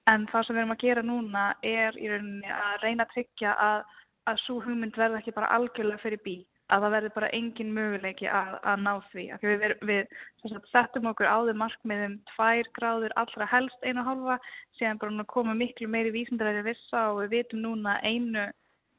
En 0.10 0.26
það 0.32 0.46
sem 0.46 0.56
við 0.56 0.64
erum 0.64 0.76
að 0.76 0.84
gera 0.84 1.06
núna 1.06 1.46
er 1.64 1.98
í 2.00 2.12
rauninni 2.12 2.54
að 2.56 2.84
reyna 2.84 3.06
að 3.06 3.14
tryggja 3.16 3.56
að, 3.64 3.84
að 4.32 4.40
svo 4.46 4.62
hugmynd 4.64 4.98
verða 5.00 5.20
ekki 5.22 5.36
bara 5.36 5.52
algjörlega 5.56 6.04
fyrir 6.04 6.24
bí 6.26 6.38
að 6.70 6.84
það 6.86 6.94
verður 6.96 7.14
bara 7.16 7.32
engin 7.36 7.74
möguleiki 7.74 8.30
að, 8.30 8.56
að 8.72 8.82
ná 8.86 8.92
því. 9.10 9.26
Við, 9.42 9.66
við, 9.90 10.16
við 10.44 10.56
settum 10.72 11.10
okkur 11.12 11.30
áður 11.30 11.60
markmiðum 11.64 12.16
tvær 12.34 12.72
gráður 12.78 13.16
allra 13.22 13.50
helst 13.50 13.86
einu 13.86 14.06
hálfa, 14.06 14.40
síðan 14.78 15.02
bara 15.02 15.28
koma 15.34 15.56
miklu 15.58 15.90
meiri 15.90 16.14
vísindræði 16.16 16.66
vissa 16.70 17.06
og 17.12 17.24
við 17.24 17.36
vitum 17.38 17.64
núna 17.66 17.98
einu, 18.06 18.48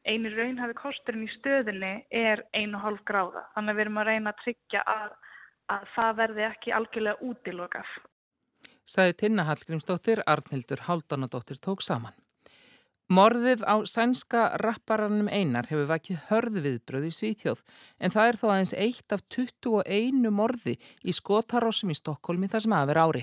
einu 0.09 0.33
raunhafi 0.35 0.79
kosturinn 0.81 1.27
í 1.29 1.33
stöðinni 1.39 1.95
er 2.11 2.45
einu 2.57 2.81
hálf 2.83 3.05
gráða. 3.09 3.47
Þannig 3.55 3.75
að 3.75 3.81
við 3.81 3.87
erum 3.87 4.01
að 4.03 4.11
reyna 4.11 4.33
að 4.35 4.41
tryggja 4.45 4.87
að, 4.97 5.19
að 5.77 5.91
það 5.97 6.17
verði 6.25 6.49
ekki 6.51 6.75
algjörlega 6.79 7.31
útilokaf. 7.31 7.99
Saði 8.91 9.15
Tinna 9.23 9.47
Hallgrímsdóttir, 9.47 10.25
Arnhildur 10.27 10.83
Háldanadóttir 10.89 11.61
tók 11.63 11.85
saman. 11.87 12.17
Morðið 13.11 13.65
á 13.67 13.75
sænska 13.91 14.41
rapparanum 14.63 15.27
Einar 15.35 15.67
hefur 15.67 15.89
vakið 15.91 16.19
hörðu 16.29 16.61
viðbröð 16.63 17.09
í 17.09 17.17
Svítjóð 17.17 17.63
en 17.99 18.13
það 18.15 18.29
er 18.29 18.37
þó 18.39 18.45
aðeins 18.53 18.73
eitt 18.79 19.15
af 19.17 19.25
21 19.35 20.29
morði 20.31 20.77
í 21.03 21.15
skotarossum 21.19 21.91
í 21.91 21.97
Stokkólmi 21.99 22.47
þar 22.53 22.63
sem 22.63 22.75
aðver 22.79 23.01
ári. 23.03 23.23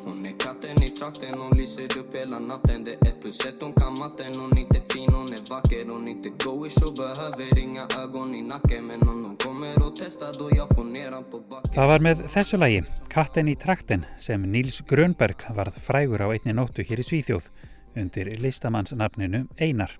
Hon 0.00 0.24
är 0.24 0.32
katten 0.40 0.80
i 0.80 0.88
trakten, 0.96 1.34
hon 1.36 1.52
lyser 1.58 1.92
upp 2.00 2.14
hela 2.16 2.38
natten 2.38 2.84
Det 2.84 2.94
är 2.94 3.08
ett 3.08 3.20
plus 3.20 3.40
ett, 3.46 3.60
hon 3.60 3.72
kan 3.72 3.98
matten 3.98 4.34
Hon 4.34 4.52
är 4.56 4.60
inte 4.60 4.80
fin, 4.92 5.12
hon 5.12 5.32
är 5.32 5.40
vacker 5.50 5.84
Hon 5.84 6.08
är 6.08 6.10
inte 6.10 6.28
goish 6.28 6.82
och 6.82 6.94
behöver 6.94 7.58
inga 7.58 7.86
ögon 7.98 8.34
i 8.34 8.42
nacken 8.42 8.86
Men 8.86 9.02
om 9.02 9.24
hon 9.24 9.36
kommer 9.36 9.82
och 9.82 9.98
testar 9.98 10.32
då 10.38 10.48
jag 10.56 10.68
får 10.76 10.84
ner 10.84 11.12
han 11.12 11.24
på 11.24 11.38
backen 11.40 11.70
Það 11.74 11.86
var 11.86 12.06
með 12.06 12.22
þessu 12.32 12.56
lagi, 12.56 12.80
Katten 13.12 13.52
í 13.52 13.56
trakten 13.60 14.06
sem 14.18 14.48
Níls 14.52 14.80
Grönberg 14.88 15.44
varð 15.52 15.76
frægur 15.76 16.24
á 16.24 16.32
einni 16.32 16.56
nóttu 16.56 16.80
hér 16.80 17.04
í 17.04 17.04
Svíþjóð 17.04 17.50
undir 17.96 18.30
listamannsnafninu 18.40 19.46
Einar. 19.60 19.96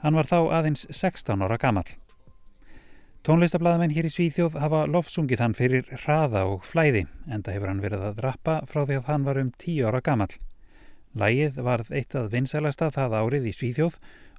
Hann 0.00 0.16
var 0.16 0.28
þá 0.28 0.38
aðeins 0.60 0.86
16 0.88 1.42
ára 1.44 1.58
gammal. 1.60 1.88
Tónlistablaðamenn 3.26 3.92
hér 3.92 4.06
í 4.08 4.12
Svíþjóð 4.14 4.54
hafa 4.62 4.86
lofsungið 4.88 5.42
hann 5.44 5.54
fyrir 5.56 5.90
hraða 6.06 6.46
og 6.48 6.62
flæði 6.64 7.02
en 7.28 7.42
það 7.44 7.56
hefur 7.56 7.68
hann 7.68 7.82
verið 7.84 8.04
að 8.06 8.22
rappa 8.24 8.54
frá 8.70 8.86
því 8.86 8.96
að 8.96 9.10
hann 9.10 9.26
var 9.26 9.40
um 9.42 9.50
10 9.60 9.90
ára 9.90 10.00
gammal. 10.06 10.30
Lægið 11.20 11.58
varð 11.66 11.90
eitt 11.92 12.16
að 12.16 12.30
vinsælasta 12.32 12.88
það 12.94 13.16
árið 13.18 13.50
í 13.50 13.52
Svíþjóð 13.58 13.98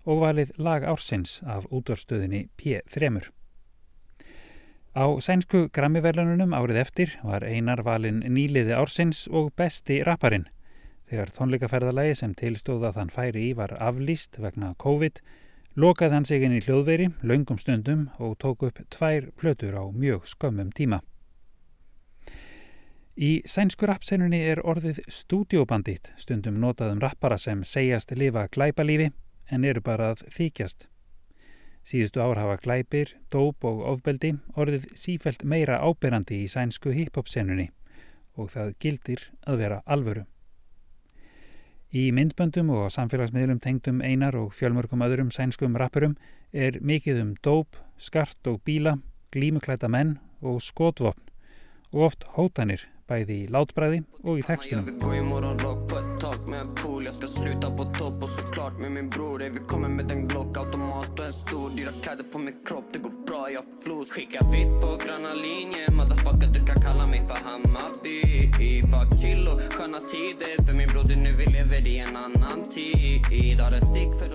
og 0.10 0.24
valið 0.24 0.56
lag 0.58 0.88
ársins 0.90 1.36
af 1.46 1.68
útvarstöðinni 1.70 2.48
P3. 2.58 3.22
Á 4.98 5.06
sænsku 5.24 5.68
grammiverlununum 5.70 6.56
árið 6.58 6.82
eftir 6.82 7.14
var 7.22 7.46
Einar 7.46 7.84
valin 7.86 8.24
nýliði 8.26 8.74
ársins 8.76 9.28
og 9.30 9.54
besti 9.56 10.02
rapparinn 10.08 10.50
Þegar 11.12 11.32
tónleikaferðalagi 11.36 12.12
sem 12.16 12.34
tilstóða 12.40 12.94
þann 12.96 13.10
færi 13.12 13.42
í 13.50 13.56
var 13.60 13.74
aflýst 13.84 14.38
vegna 14.40 14.70
COVID, 14.80 15.18
lokaði 15.76 16.16
hann 16.16 16.28
sig 16.30 16.46
inn 16.48 16.56
í 16.56 16.62
hljóðveri, 16.64 17.10
laungum 17.28 17.60
stundum 17.60 18.06
og 18.16 18.38
tók 18.40 18.64
upp 18.70 18.80
tvær 18.96 19.28
plötur 19.36 19.76
á 19.76 19.84
mjög 19.92 20.30
skömmum 20.32 20.72
tíma. 20.72 21.02
Í 23.20 23.44
sænsku 23.44 23.92
rappsennunni 23.92 24.40
er 24.54 24.64
orðið 24.64 25.04
stúdiobandit, 25.12 26.14
stundum 26.16 26.64
notaðum 26.64 27.04
rappara 27.04 27.36
sem 27.36 27.68
segjast 27.68 28.16
lifa 28.16 28.48
glæpalífi 28.48 29.12
en 29.52 29.68
eru 29.68 29.84
bara 29.84 30.14
að 30.14 30.24
þykjast. 30.32 30.88
Síðustu 31.84 32.24
ár 32.24 32.40
hafa 32.40 32.56
glæpir, 32.64 33.18
dóp 33.28 33.68
og 33.68 33.84
ofbeldi 33.98 34.38
orðið 34.56 34.88
sífælt 34.96 35.44
meira 35.44 35.84
ábyrrandi 35.84 36.46
í 36.46 36.48
sænsku 36.48 36.96
hip-hop-sennunni 36.96 37.68
og 38.40 38.54
það 38.56 38.78
gildir 38.80 39.32
að 39.44 39.66
vera 39.66 39.84
alvöru. 39.84 40.24
Í 41.92 42.06
myndböndum 42.16 42.70
og 42.72 42.86
samfélagsmiðlum 42.96 43.58
tengdum 43.60 43.98
einar 44.00 44.38
og 44.40 44.54
fjölmörgum 44.56 45.02
öðrum 45.04 45.32
sænskum 45.36 45.74
rappurum 45.76 46.14
er 46.56 46.78
mikið 46.80 47.20
um 47.20 47.34
dóp, 47.44 47.76
skart 48.00 48.48
og 48.48 48.62
bíla, 48.64 48.96
glímuklæta 49.36 49.90
menn 49.92 50.16
og 50.40 50.62
skotvopn. 50.64 51.28
Og 51.92 52.08
oft 52.08 52.24
hótanir 52.38 52.88
bæði 53.12 53.42
í 53.44 53.50
látbræði 53.52 54.06
og 54.24 54.40
í 54.40 54.46
textunum. 54.48 54.88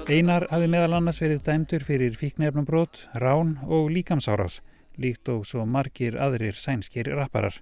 Einar 0.06 0.44
hafi 0.52 0.68
meðal 0.70 1.00
annars 1.00 1.16
verið 1.18 1.40
dæmdur 1.42 1.82
fyrir 1.82 2.14
fíknefnumbrot, 2.14 3.00
rán 3.18 3.56
og 3.66 3.88
líkamsárás 3.90 4.60
líkt 5.02 5.26
og 5.32 5.40
svo 5.48 5.64
margir 5.66 6.14
aðrir 6.22 6.54
sænskir 6.54 7.10
rapparar. 7.10 7.56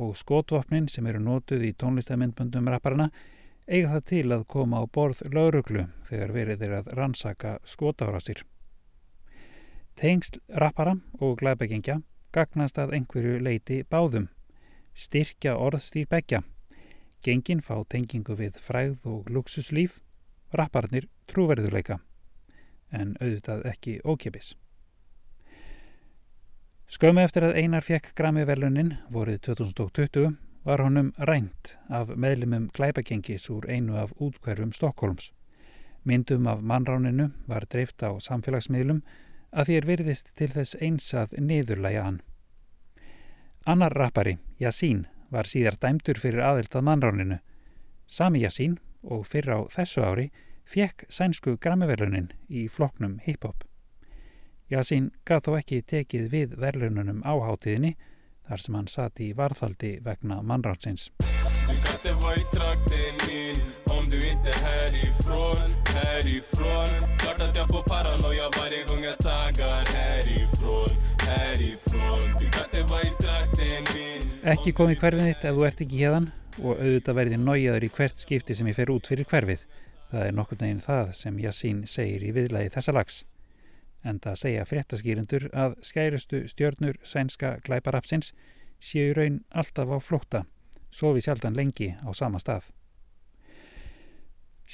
Og 0.00 0.16
skotvopnin 0.16 0.88
sem 0.88 1.04
eru 1.06 1.20
nótuð 1.20 1.66
í 1.68 1.74
tónlistamindböndum 1.76 2.70
rapparana 2.72 3.10
eiga 3.68 3.92
það 3.92 4.06
til 4.08 4.24
að 4.32 4.46
koma 4.54 4.80
á 4.80 4.84
borð 4.88 5.20
lauruglu 5.28 5.84
þegar 6.08 6.32
verið 6.32 6.64
er 6.64 6.72
að 6.78 6.88
rannsaka 6.96 7.58
skotárásir. 7.68 8.40
Tengsl 10.00 10.40
rappara 10.56 10.96
og 11.20 11.36
glæbeggingja 11.42 11.98
gagnast 12.32 12.80
að 12.80 12.96
einhverju 12.96 13.42
leiti 13.44 13.82
báðum, 13.84 14.30
styrkja 14.96 15.58
orðstýr 15.60 16.08
begja, 16.08 16.40
gengin 17.20 17.60
fá 17.60 17.76
tengingu 17.84 18.40
við 18.40 18.56
fræð 18.56 19.04
og 19.04 19.28
luxuslíf, 19.28 20.00
rapparnir 20.56 21.08
trúverðuleika, 21.30 21.98
en 22.92 23.16
auðvitað 23.20 23.66
ekki 23.72 23.98
ókipis. 24.04 24.54
Skömmu 26.94 27.24
eftir 27.24 27.46
að 27.48 27.56
Einar 27.58 27.82
fekk 27.82 28.12
Grammy-velunin 28.18 28.92
vorið 29.10 29.40
2020 29.48 30.34
var 30.64 30.80
honum 30.84 31.12
rænt 31.18 31.74
af 31.92 32.12
meðlumum 32.16 32.68
glæpagengis 32.76 33.48
úr 33.52 33.66
einu 33.68 33.96
af 34.00 34.12
útkverfum 34.20 34.72
Stokkólms. 34.72 35.32
Myndum 36.04 36.46
af 36.46 36.60
mannráninu 36.60 37.30
var 37.48 37.66
dreift 37.72 38.02
á 38.04 38.12
samfélagsmiðlum 38.20 39.02
að 39.52 39.68
því 39.68 39.76
er 39.78 39.88
virðist 39.88 40.30
til 40.36 40.50
þess 40.52 40.76
einsað 40.80 41.36
niðurlæja 41.40 42.04
hann. 42.04 42.20
Annar 43.66 43.94
rappari, 43.96 44.38
Yassine, 44.60 45.08
var 45.32 45.48
síðar 45.48 45.78
dæmdur 45.80 46.20
fyrir 46.20 46.44
aðild 46.44 46.74
að 46.76 46.86
mannráninu. 46.88 47.38
Sami 48.06 48.44
Yassine 48.44 48.76
og 49.04 49.26
fyrir 49.28 49.56
á 49.56 49.60
þessu 49.70 50.02
ári 50.04 50.30
fekk 50.64 51.06
sænsku 51.12 51.56
grammiverlunin 51.60 52.32
í 52.48 52.66
floknum 52.68 53.18
hip-hop. 53.24 53.64
Yassine 54.72 55.12
gaf 55.28 55.44
þó 55.44 55.58
ekki 55.58 55.82
tekið 55.84 56.30
við 56.32 56.58
verlununum 56.60 57.20
á 57.22 57.36
hátíðinni 57.36 57.94
þar 58.48 58.60
sem 58.60 58.76
hann 58.78 58.88
satt 58.88 59.20
í 59.20 59.32
varðhaldi 59.36 59.98
vegna 60.04 60.40
mannrátsins. 60.42 61.10
Du 61.64 61.72
kan 61.84 61.94
inte 61.96 62.12
vara 62.20 62.36
i 62.36 62.44
trakten 62.52 63.14
min 63.28 63.60
om 64.04 64.10
du 64.10 64.16
inte 64.16 64.50
härifrån, 64.50 65.74
härifrån 65.86 66.88
Klart 67.18 67.40
att 67.40 67.56
jag 67.56 67.68
får 67.68 67.82
paranoia 67.82 68.50
varje 68.58 68.84
gång 68.84 69.04
jag 69.04 69.18
taggar 69.18 69.84
härifrån, 69.86 70.88
härifrån 71.18 72.20
Du 72.40 72.48
kan 72.50 72.64
inte 72.64 72.92
vara 72.92 73.02
i 73.02 73.12
trakten 73.22 73.84
min 73.94 74.30
Ekki 74.44 74.72
kom 74.76 74.92
í 74.92 74.98
hverfið 75.00 75.30
þitt 75.30 75.46
ef 75.48 75.56
þú 75.56 75.66
ert 75.68 75.80
ekki 75.86 76.00
hérðan 76.02 76.28
og 76.62 76.78
auðvitað 76.78 77.20
verði 77.20 77.38
nájaður 77.40 77.86
í 77.86 77.92
hvert 77.96 78.20
skipti 78.20 78.54
sem 78.54 78.68
ég 78.70 78.78
fer 78.78 78.92
út 78.94 79.08
fyrir 79.10 79.28
hverfið. 79.30 79.62
Það 80.10 80.26
er 80.26 80.34
nokkur 80.36 80.60
neginn 80.60 80.82
það 80.84 81.14
sem 81.18 81.38
Yassín 81.42 81.86
segir 81.90 82.22
í 82.22 82.34
viðlagi 82.36 82.74
þessa 82.74 82.94
lags 82.94 83.22
en 84.04 84.20
það 84.20 84.40
segja 84.40 84.66
fréttaskýrindur 84.68 85.46
að 85.56 85.76
skærustu 85.84 86.42
stjörnur 86.50 86.98
sænska 87.08 87.56
glæparapsins 87.64 88.32
séu 88.84 89.14
raun 89.16 89.40
alltaf 89.50 89.88
á 89.88 89.98
flótta, 90.00 90.44
sofi 90.92 91.24
sjaldan 91.24 91.56
lengi 91.56 91.94
á 92.04 92.10
sama 92.12 92.38
stað. 92.42 92.68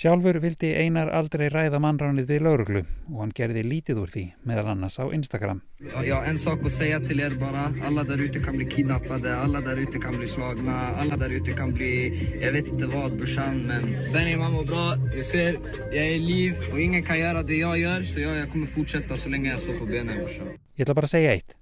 Sjálfur 0.00 0.38
vildi 0.40 0.70
Einar 0.80 1.10
aldrei 1.12 1.50
ræða 1.52 1.76
mannránið 1.84 2.30
við 2.30 2.38
lauruglu 2.46 2.80
og 3.10 3.16
hann 3.20 3.32
gerði 3.36 3.64
lítið 3.66 3.98
úr 4.00 4.08
því 4.08 4.22
meðal 4.48 4.70
annars 4.72 4.94
á 4.96 5.04
Instagram. 5.12 5.58
Ja, 6.06 6.22
en 6.24 6.38
sak 6.38 6.64
att 6.64 6.72
säga 6.72 7.00
till 7.00 7.20
er 7.20 7.36
bara. 7.40 7.68
Alla 7.84 8.04
där 8.04 8.20
ute 8.24 8.38
kan 8.38 8.56
bli 8.56 8.64
kidnappade, 8.64 9.36
alla 9.36 9.60
där 9.60 9.76
ute 9.76 9.98
kan 9.98 10.16
bli 10.16 10.26
slagna, 10.26 10.72
alla 10.72 11.16
där 11.16 11.30
ute 11.36 11.52
kan 11.52 11.74
bli, 11.74 11.92
jag 12.40 12.52
vet 12.52 12.66
inte 12.66 12.86
vad 12.86 13.16
brorsan, 13.16 13.66
men 13.66 13.82
Benny 14.12 14.36
man 14.36 14.52
mår 14.52 14.64
bra, 14.64 14.96
jag 15.16 15.24
ser, 15.24 15.52
jag 15.92 16.06
är 16.06 16.18
liv 16.18 16.54
och 16.72 16.80
ingen 16.80 17.02
kan 17.02 17.18
göra 17.18 17.42
det 17.42 17.56
jag 17.56 17.78
gör 17.78 18.02
så 18.02 18.20
jag, 18.20 18.36
jag 18.36 18.50
kommer 18.52 18.66
fortsätta 18.66 19.16
så 19.16 19.28
länge 19.28 19.50
jag 19.50 19.60
står 19.60 19.78
på 19.78 19.84
benen 19.84 20.16
brorsan. 20.16 20.48
Ég 20.76 20.82
ætla 20.82 20.94
bara 20.94 21.12
að 21.12 21.16
segja 21.18 21.36
eitt. 21.36 21.56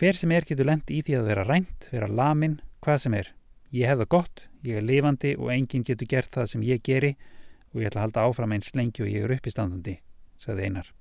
Hver 0.00 0.16
sem 0.16 0.32
er 0.32 0.48
getur 0.48 0.64
lent 0.64 0.88
í 0.88 1.04
því 1.04 1.20
að 1.20 1.28
vera 1.28 1.44
rænt, 1.44 1.92
vera 1.92 2.08
lamin, 2.08 2.60
hvað 2.80 3.04
sem 3.04 3.20
er. 3.20 3.32
Ég 3.68 3.84
hef 3.84 4.00
það 4.00 4.12
gott, 4.16 4.46
ég 4.64 4.80
er 4.80 4.92
lifandi 4.92 5.36
og 5.36 5.52
enginn 5.52 5.84
getur 5.84 6.08
gert 6.08 6.32
það 6.32 6.54
sem 6.56 6.70
ég 6.72 6.80
geri 6.80 7.16
og 7.76 7.82
ég 7.82 7.90
ætla 7.90 8.00
að 8.00 8.06
halda 8.08 8.28
áfram 8.30 8.54
eins 8.56 8.72
lengi 8.74 9.04
og 9.04 9.10
ég 9.12 9.26
er 9.26 9.34
uppistandandi, 9.36 9.98
sagði 10.40 10.70
Einar. 10.70 10.92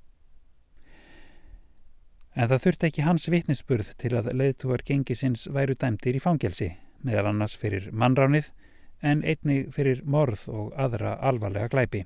En 2.36 2.50
það 2.52 2.64
þurfti 2.66 2.88
ekki 2.90 3.06
hans 3.06 3.30
vitnisspurð 3.32 3.94
til 4.02 4.12
að 4.20 4.34
leiðtúar 4.36 4.84
gengisins 4.84 5.48
væru 5.56 5.78
dæmtir 5.80 6.18
í 6.20 6.20
fangelsi, 6.20 6.74
meðal 7.00 7.30
annars 7.32 7.56
fyrir 7.56 7.88
mannránið 7.96 8.52
en 9.00 9.24
einni 9.24 9.62
fyrir 9.72 10.02
morð 10.04 10.44
og 10.52 10.74
aðra 10.76 11.16
alvarlega 11.24 11.72
glæpi. 11.72 12.04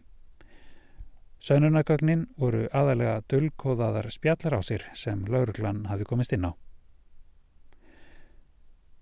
Sönunagögnin 1.41 2.27
voru 2.37 2.67
aðalega 2.75 3.23
dölkóðaðar 3.31 4.11
spjallar 4.13 4.59
á 4.59 4.61
sér 4.61 4.83
sem 4.93 5.23
lauruglan 5.25 5.85
hafi 5.89 6.05
komist 6.05 6.35
inn 6.35 6.45
á. 6.45 6.53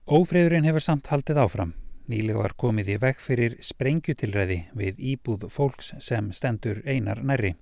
Ófriðurinn 0.07 0.63
hefur 0.69 0.85
samt 0.85 1.09
haldið 1.11 1.41
áfram. 1.43 1.73
Nýlega 2.07 2.39
var 2.39 2.53
komið 2.55 2.89
í 2.93 2.97
veg 3.03 3.17
fyrir 3.19 3.55
sprengjutilræði 3.59 4.59
við 4.79 4.99
íbúð 5.13 5.49
fólks 5.51 5.93
sem 5.99 6.29
stendur 6.31 6.79
einar 6.87 7.19
nærri 7.19 7.55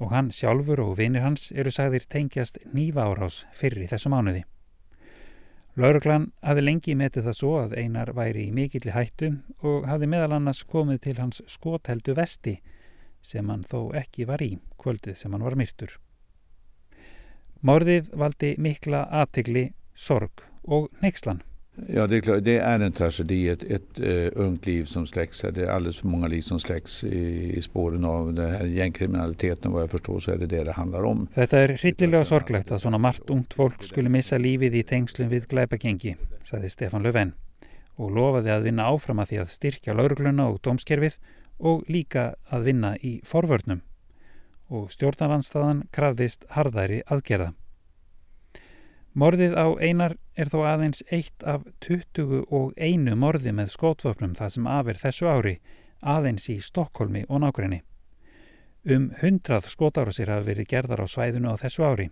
og 0.00 0.14
hann 0.14 0.30
sjálfur 0.34 0.80
og 0.82 0.96
vinir 0.98 1.22
hans 1.22 1.50
eru 1.52 1.70
sagðir 1.70 2.06
tengjast 2.08 2.58
nýva 2.74 3.04
árás 3.10 3.44
fyrir 3.54 3.86
þessu 3.90 4.10
mánuði. 4.10 4.42
Lauruglan 5.78 6.30
hafi 6.42 6.64
lengi 6.64 6.96
metið 6.98 7.28
það 7.28 7.36
svo 7.38 7.50
að 7.60 7.76
einar 7.78 8.10
væri 8.16 8.48
í 8.48 8.54
mikilli 8.54 8.90
hættu 8.90 9.30
og 9.62 9.86
hafi 9.86 10.08
meðal 10.10 10.34
annars 10.40 10.64
komið 10.66 11.02
til 11.06 11.16
hans 11.20 11.42
skotheldu 11.46 12.16
vesti 12.18 12.56
sem 13.22 13.52
hann 13.52 13.62
þó 13.62 13.92
ekki 14.00 14.26
var 14.26 14.42
í 14.42 14.56
kvöldið 14.80 15.20
sem 15.20 15.36
hann 15.36 15.44
var 15.46 15.58
myrtur. 15.60 15.94
Morðið 17.60 18.10
valdi 18.16 18.54
mikla 18.58 19.04
aðtegli, 19.20 19.68
sorg 19.94 20.42
og 20.64 20.88
neykslan. 21.04 21.44
Ja, 21.88 22.06
det 22.06 22.16
är 22.16 22.20
klart. 22.20 22.44
Det 22.44 22.58
är 22.58 22.80
en 22.80 22.92
tragedi. 22.92 23.48
Ett, 23.48 23.62
ett 23.62 24.00
uh, 24.00 24.28
ungt 24.34 24.66
liv 24.66 24.84
som 24.84 25.06
släcks. 25.06 25.40
Det 25.40 25.64
är 25.64 25.68
alldeles 25.68 26.00
för 26.00 26.08
många 26.08 26.26
liv 26.26 26.42
som 26.42 26.60
släcks 26.60 27.04
i, 27.04 27.52
i 27.56 27.62
spåren 27.62 28.04
av 28.04 28.34
den 28.34 28.50
här 28.50 28.64
gängkriminaliteten. 28.64 29.72
Vad 29.72 29.82
jag 29.82 29.90
förstår 29.90 30.20
så 30.20 30.30
är 30.30 30.36
det 30.36 30.46
det 30.46 30.64
det 30.64 30.72
handlar 30.72 31.02
om. 31.02 31.28
Þetta 31.34 31.62
er 31.62 31.76
hryllilega 31.76 32.24
sorglegt 32.24 32.72
að 32.72 32.82
svona 32.84 32.98
margt 32.98 33.30
ungt 33.30 33.54
fólk 33.54 33.84
skulle 33.84 34.12
missa 34.12 34.38
lífið 34.38 34.80
í 34.80 34.82
tengslum 34.86 35.30
við 35.30 35.46
glæpagengi, 35.50 36.16
saði 36.44 36.68
Stefan 36.68 37.06
Löfven 37.06 37.32
og 38.00 38.10
lofaði 38.16 38.52
að 38.54 38.66
vinna 38.68 38.88
áfram 38.88 39.20
að 39.20 39.32
því 39.32 39.38
að 39.42 39.52
styrkja 39.54 39.94
laurugluna 39.96 40.48
og 40.48 40.60
dómskerfið 40.64 41.18
og 41.60 41.84
líka 41.88 42.34
að 42.48 42.68
vinna 42.70 42.94
í 42.96 43.18
forvörnum 43.26 43.82
og 44.70 44.90
stjórnaranstaðan 44.94 45.84
krafðist 45.92 46.46
harðæri 46.54 47.02
aðgerða. 47.10 47.52
Morðið 49.10 49.56
á 49.58 49.66
einar 49.82 50.12
er 50.38 50.46
þó 50.52 50.60
aðeins 50.70 51.02
eitt 51.10 51.42
af 51.42 51.64
21 51.82 53.16
morði 53.18 53.52
með 53.58 53.72
skótvöfnum 53.74 54.36
það 54.38 54.52
sem 54.54 54.68
afir 54.70 55.00
þessu 55.00 55.26
ári 55.26 55.54
aðeins 56.00 56.46
í 56.52 56.60
Stokkólmi 56.62 57.24
og 57.28 57.42
nákvæmni. 57.42 57.80
Um 58.86 59.10
100 59.18 59.66
skótárasir 59.66 60.30
hafa 60.30 60.46
verið 60.46 60.70
gerðar 60.70 61.02
á 61.02 61.06
svæðinu 61.10 61.50
á 61.50 61.58
þessu 61.58 61.84
ári. 61.84 62.06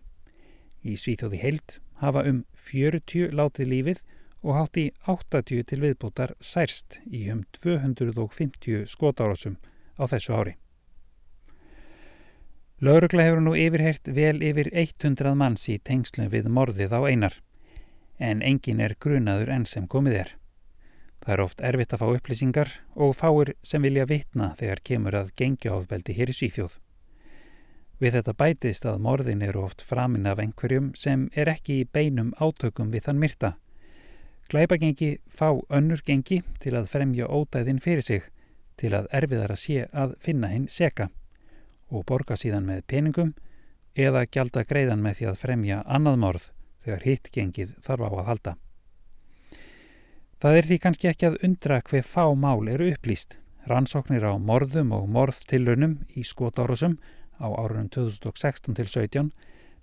Í 0.82 0.98
Svíþjóði 0.98 1.42
heild 1.44 1.78
hafa 2.02 2.26
um 2.26 2.44
40 2.66 3.30
látið 3.30 3.70
lífið 3.72 4.02
og 4.42 4.58
hátt 4.58 4.82
í 4.82 4.90
80 5.06 5.64
til 5.70 5.80
viðbútar 5.86 6.34
særst 6.42 6.98
í 7.06 7.28
um 7.30 7.46
250 7.62 8.90
skótárasum 8.90 9.54
á 9.94 10.04
þessu 10.10 10.34
ári. 10.34 10.58
Laurugla 12.78 13.24
hefur 13.26 13.40
nú 13.42 13.56
yfirheirt 13.58 14.06
vel 14.14 14.36
yfir 14.46 14.68
100 14.70 15.32
manns 15.34 15.64
í 15.66 15.80
tengslum 15.82 16.28
við 16.30 16.44
morðið 16.46 16.92
á 16.94 17.00
einar, 17.10 17.34
en 18.22 18.38
engin 18.38 18.78
er 18.78 18.94
grunaður 19.02 19.50
enn 19.50 19.64
sem 19.66 19.88
komið 19.90 20.18
er. 20.20 20.30
Það 21.18 21.32
er 21.34 21.42
oft 21.42 21.64
erfitt 21.66 21.96
að 21.96 22.04
fá 22.04 22.06
upplýsingar 22.12 22.70
og 22.94 23.16
fáir 23.18 23.50
sem 23.66 23.82
vilja 23.82 24.06
vitna 24.06 24.52
þegar 24.62 24.84
kemur 24.92 25.18
að 25.18 25.34
gengjaofbeldi 25.42 26.16
hér 26.20 26.30
í 26.30 26.38
Svíþjóð. 26.38 26.78
Við 27.98 28.20
þetta 28.20 28.38
bætist 28.44 28.86
að 28.86 29.02
morðin 29.02 29.42
eru 29.42 29.66
oft 29.66 29.82
framinn 29.82 30.30
af 30.30 30.38
einhverjum 30.38 30.92
sem 30.94 31.26
er 31.34 31.50
ekki 31.50 31.80
í 31.82 31.90
beinum 31.90 32.30
átökum 32.38 32.94
við 32.94 33.08
þann 33.08 33.22
myrta. 33.26 33.56
Glæpagengi 34.54 35.16
fá 35.26 35.50
önnur 35.66 36.06
gengi 36.06 36.44
til 36.62 36.78
að 36.78 36.92
fremja 36.94 37.26
ódæðin 37.26 37.82
fyrir 37.82 38.06
sig, 38.06 38.22
til 38.78 38.94
að 38.94 39.10
erfiðar 39.10 39.58
að 39.58 39.64
sé 39.66 39.88
að 39.90 40.14
finna 40.22 40.54
hinn 40.54 40.70
seka 40.70 41.10
og 41.88 42.04
borga 42.08 42.36
síðan 42.36 42.68
með 42.68 42.84
peningum 42.90 43.34
eða 43.98 44.26
gjalda 44.26 44.64
greiðan 44.68 45.02
með 45.02 45.18
því 45.18 45.28
að 45.30 45.42
fremja 45.42 45.82
annað 45.86 46.18
morð 46.24 46.48
þegar 46.84 47.04
hitt 47.04 47.30
gengið 47.34 47.74
þarf 47.84 48.06
á 48.06 48.10
að 48.10 48.26
halda. 48.30 48.54
Það 50.38 50.56
er 50.56 50.68
því 50.68 50.78
kannski 50.84 51.10
ekki 51.10 51.28
að 51.28 51.38
undra 51.48 51.80
hver 51.82 52.04
fá 52.06 52.24
mál 52.38 52.68
eru 52.70 52.92
upplýst. 52.92 53.38
Rannsóknir 53.68 54.22
á 54.24 54.32
morðum 54.38 54.92
og 54.94 55.08
morðtillunum 55.10 55.98
í 56.14 56.22
skotárusum 56.24 56.94
á 57.42 57.46
árunum 57.50 57.88
2016 57.90 58.78
til 58.78 58.86
17 58.86 59.32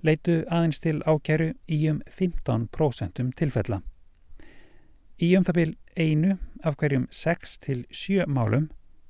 leitu 0.05 0.37
aðeins 0.47 0.79
til 0.83 1.01
ákjæru 1.03 1.51
í 1.67 1.81
um 1.91 1.99
15% 2.07 3.21
tilfella. 3.35 3.81
Í 5.19 5.35
um 5.37 5.45
það 5.47 5.59
byrj 5.59 5.75
einu 5.95 6.37
af 6.63 6.77
hverjum 6.79 7.09
6 7.11 7.59
til 7.65 7.83
7 7.91 8.27
málum 8.27 8.69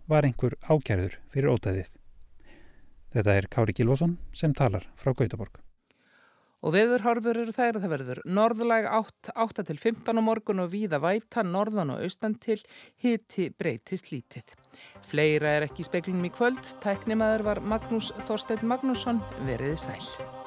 var 0.10 0.26
einhver 0.26 0.58
ákjærður 0.70 1.18
fyrir 1.34 1.54
ótæðið. 1.54 1.90
Þetta 3.16 3.38
er 3.40 3.48
Kári 3.48 3.72
Gilvason 3.76 4.18
sem 4.36 4.52
talar 4.52 4.84
frá 5.00 5.14
Gautaborg. 5.16 5.62
Og 6.66 6.74
veðurhorfur 6.74 7.38
eru 7.44 7.54
þær 7.54 7.78
að 7.78 7.84
það 7.84 7.92
verður 7.94 8.22
norðlag 8.26 8.88
8, 8.90 9.34
8 9.44 9.66
til 9.68 9.78
15 9.78 10.18
á 10.18 10.22
morgun 10.26 10.64
og 10.64 10.72
víða 10.74 11.00
væta 11.04 11.44
norðan 11.46 11.94
og 11.94 12.02
austan 12.04 12.36
til 12.42 12.58
hiti 13.04 13.52
breytist 13.54 14.10
lítið. 14.12 14.56
Fleira 15.06 15.54
er 15.60 15.68
ekki 15.68 15.86
í 15.86 15.88
speklinum 15.88 16.26
í 16.26 16.34
kvöld. 16.34 16.74
Tæknimaður 16.84 17.46
var 17.52 17.62
Magnús 17.62 18.10
Þorstein 18.26 18.66
Magnússon 18.68 19.22
veriði 19.46 19.78
sæl. 19.86 20.45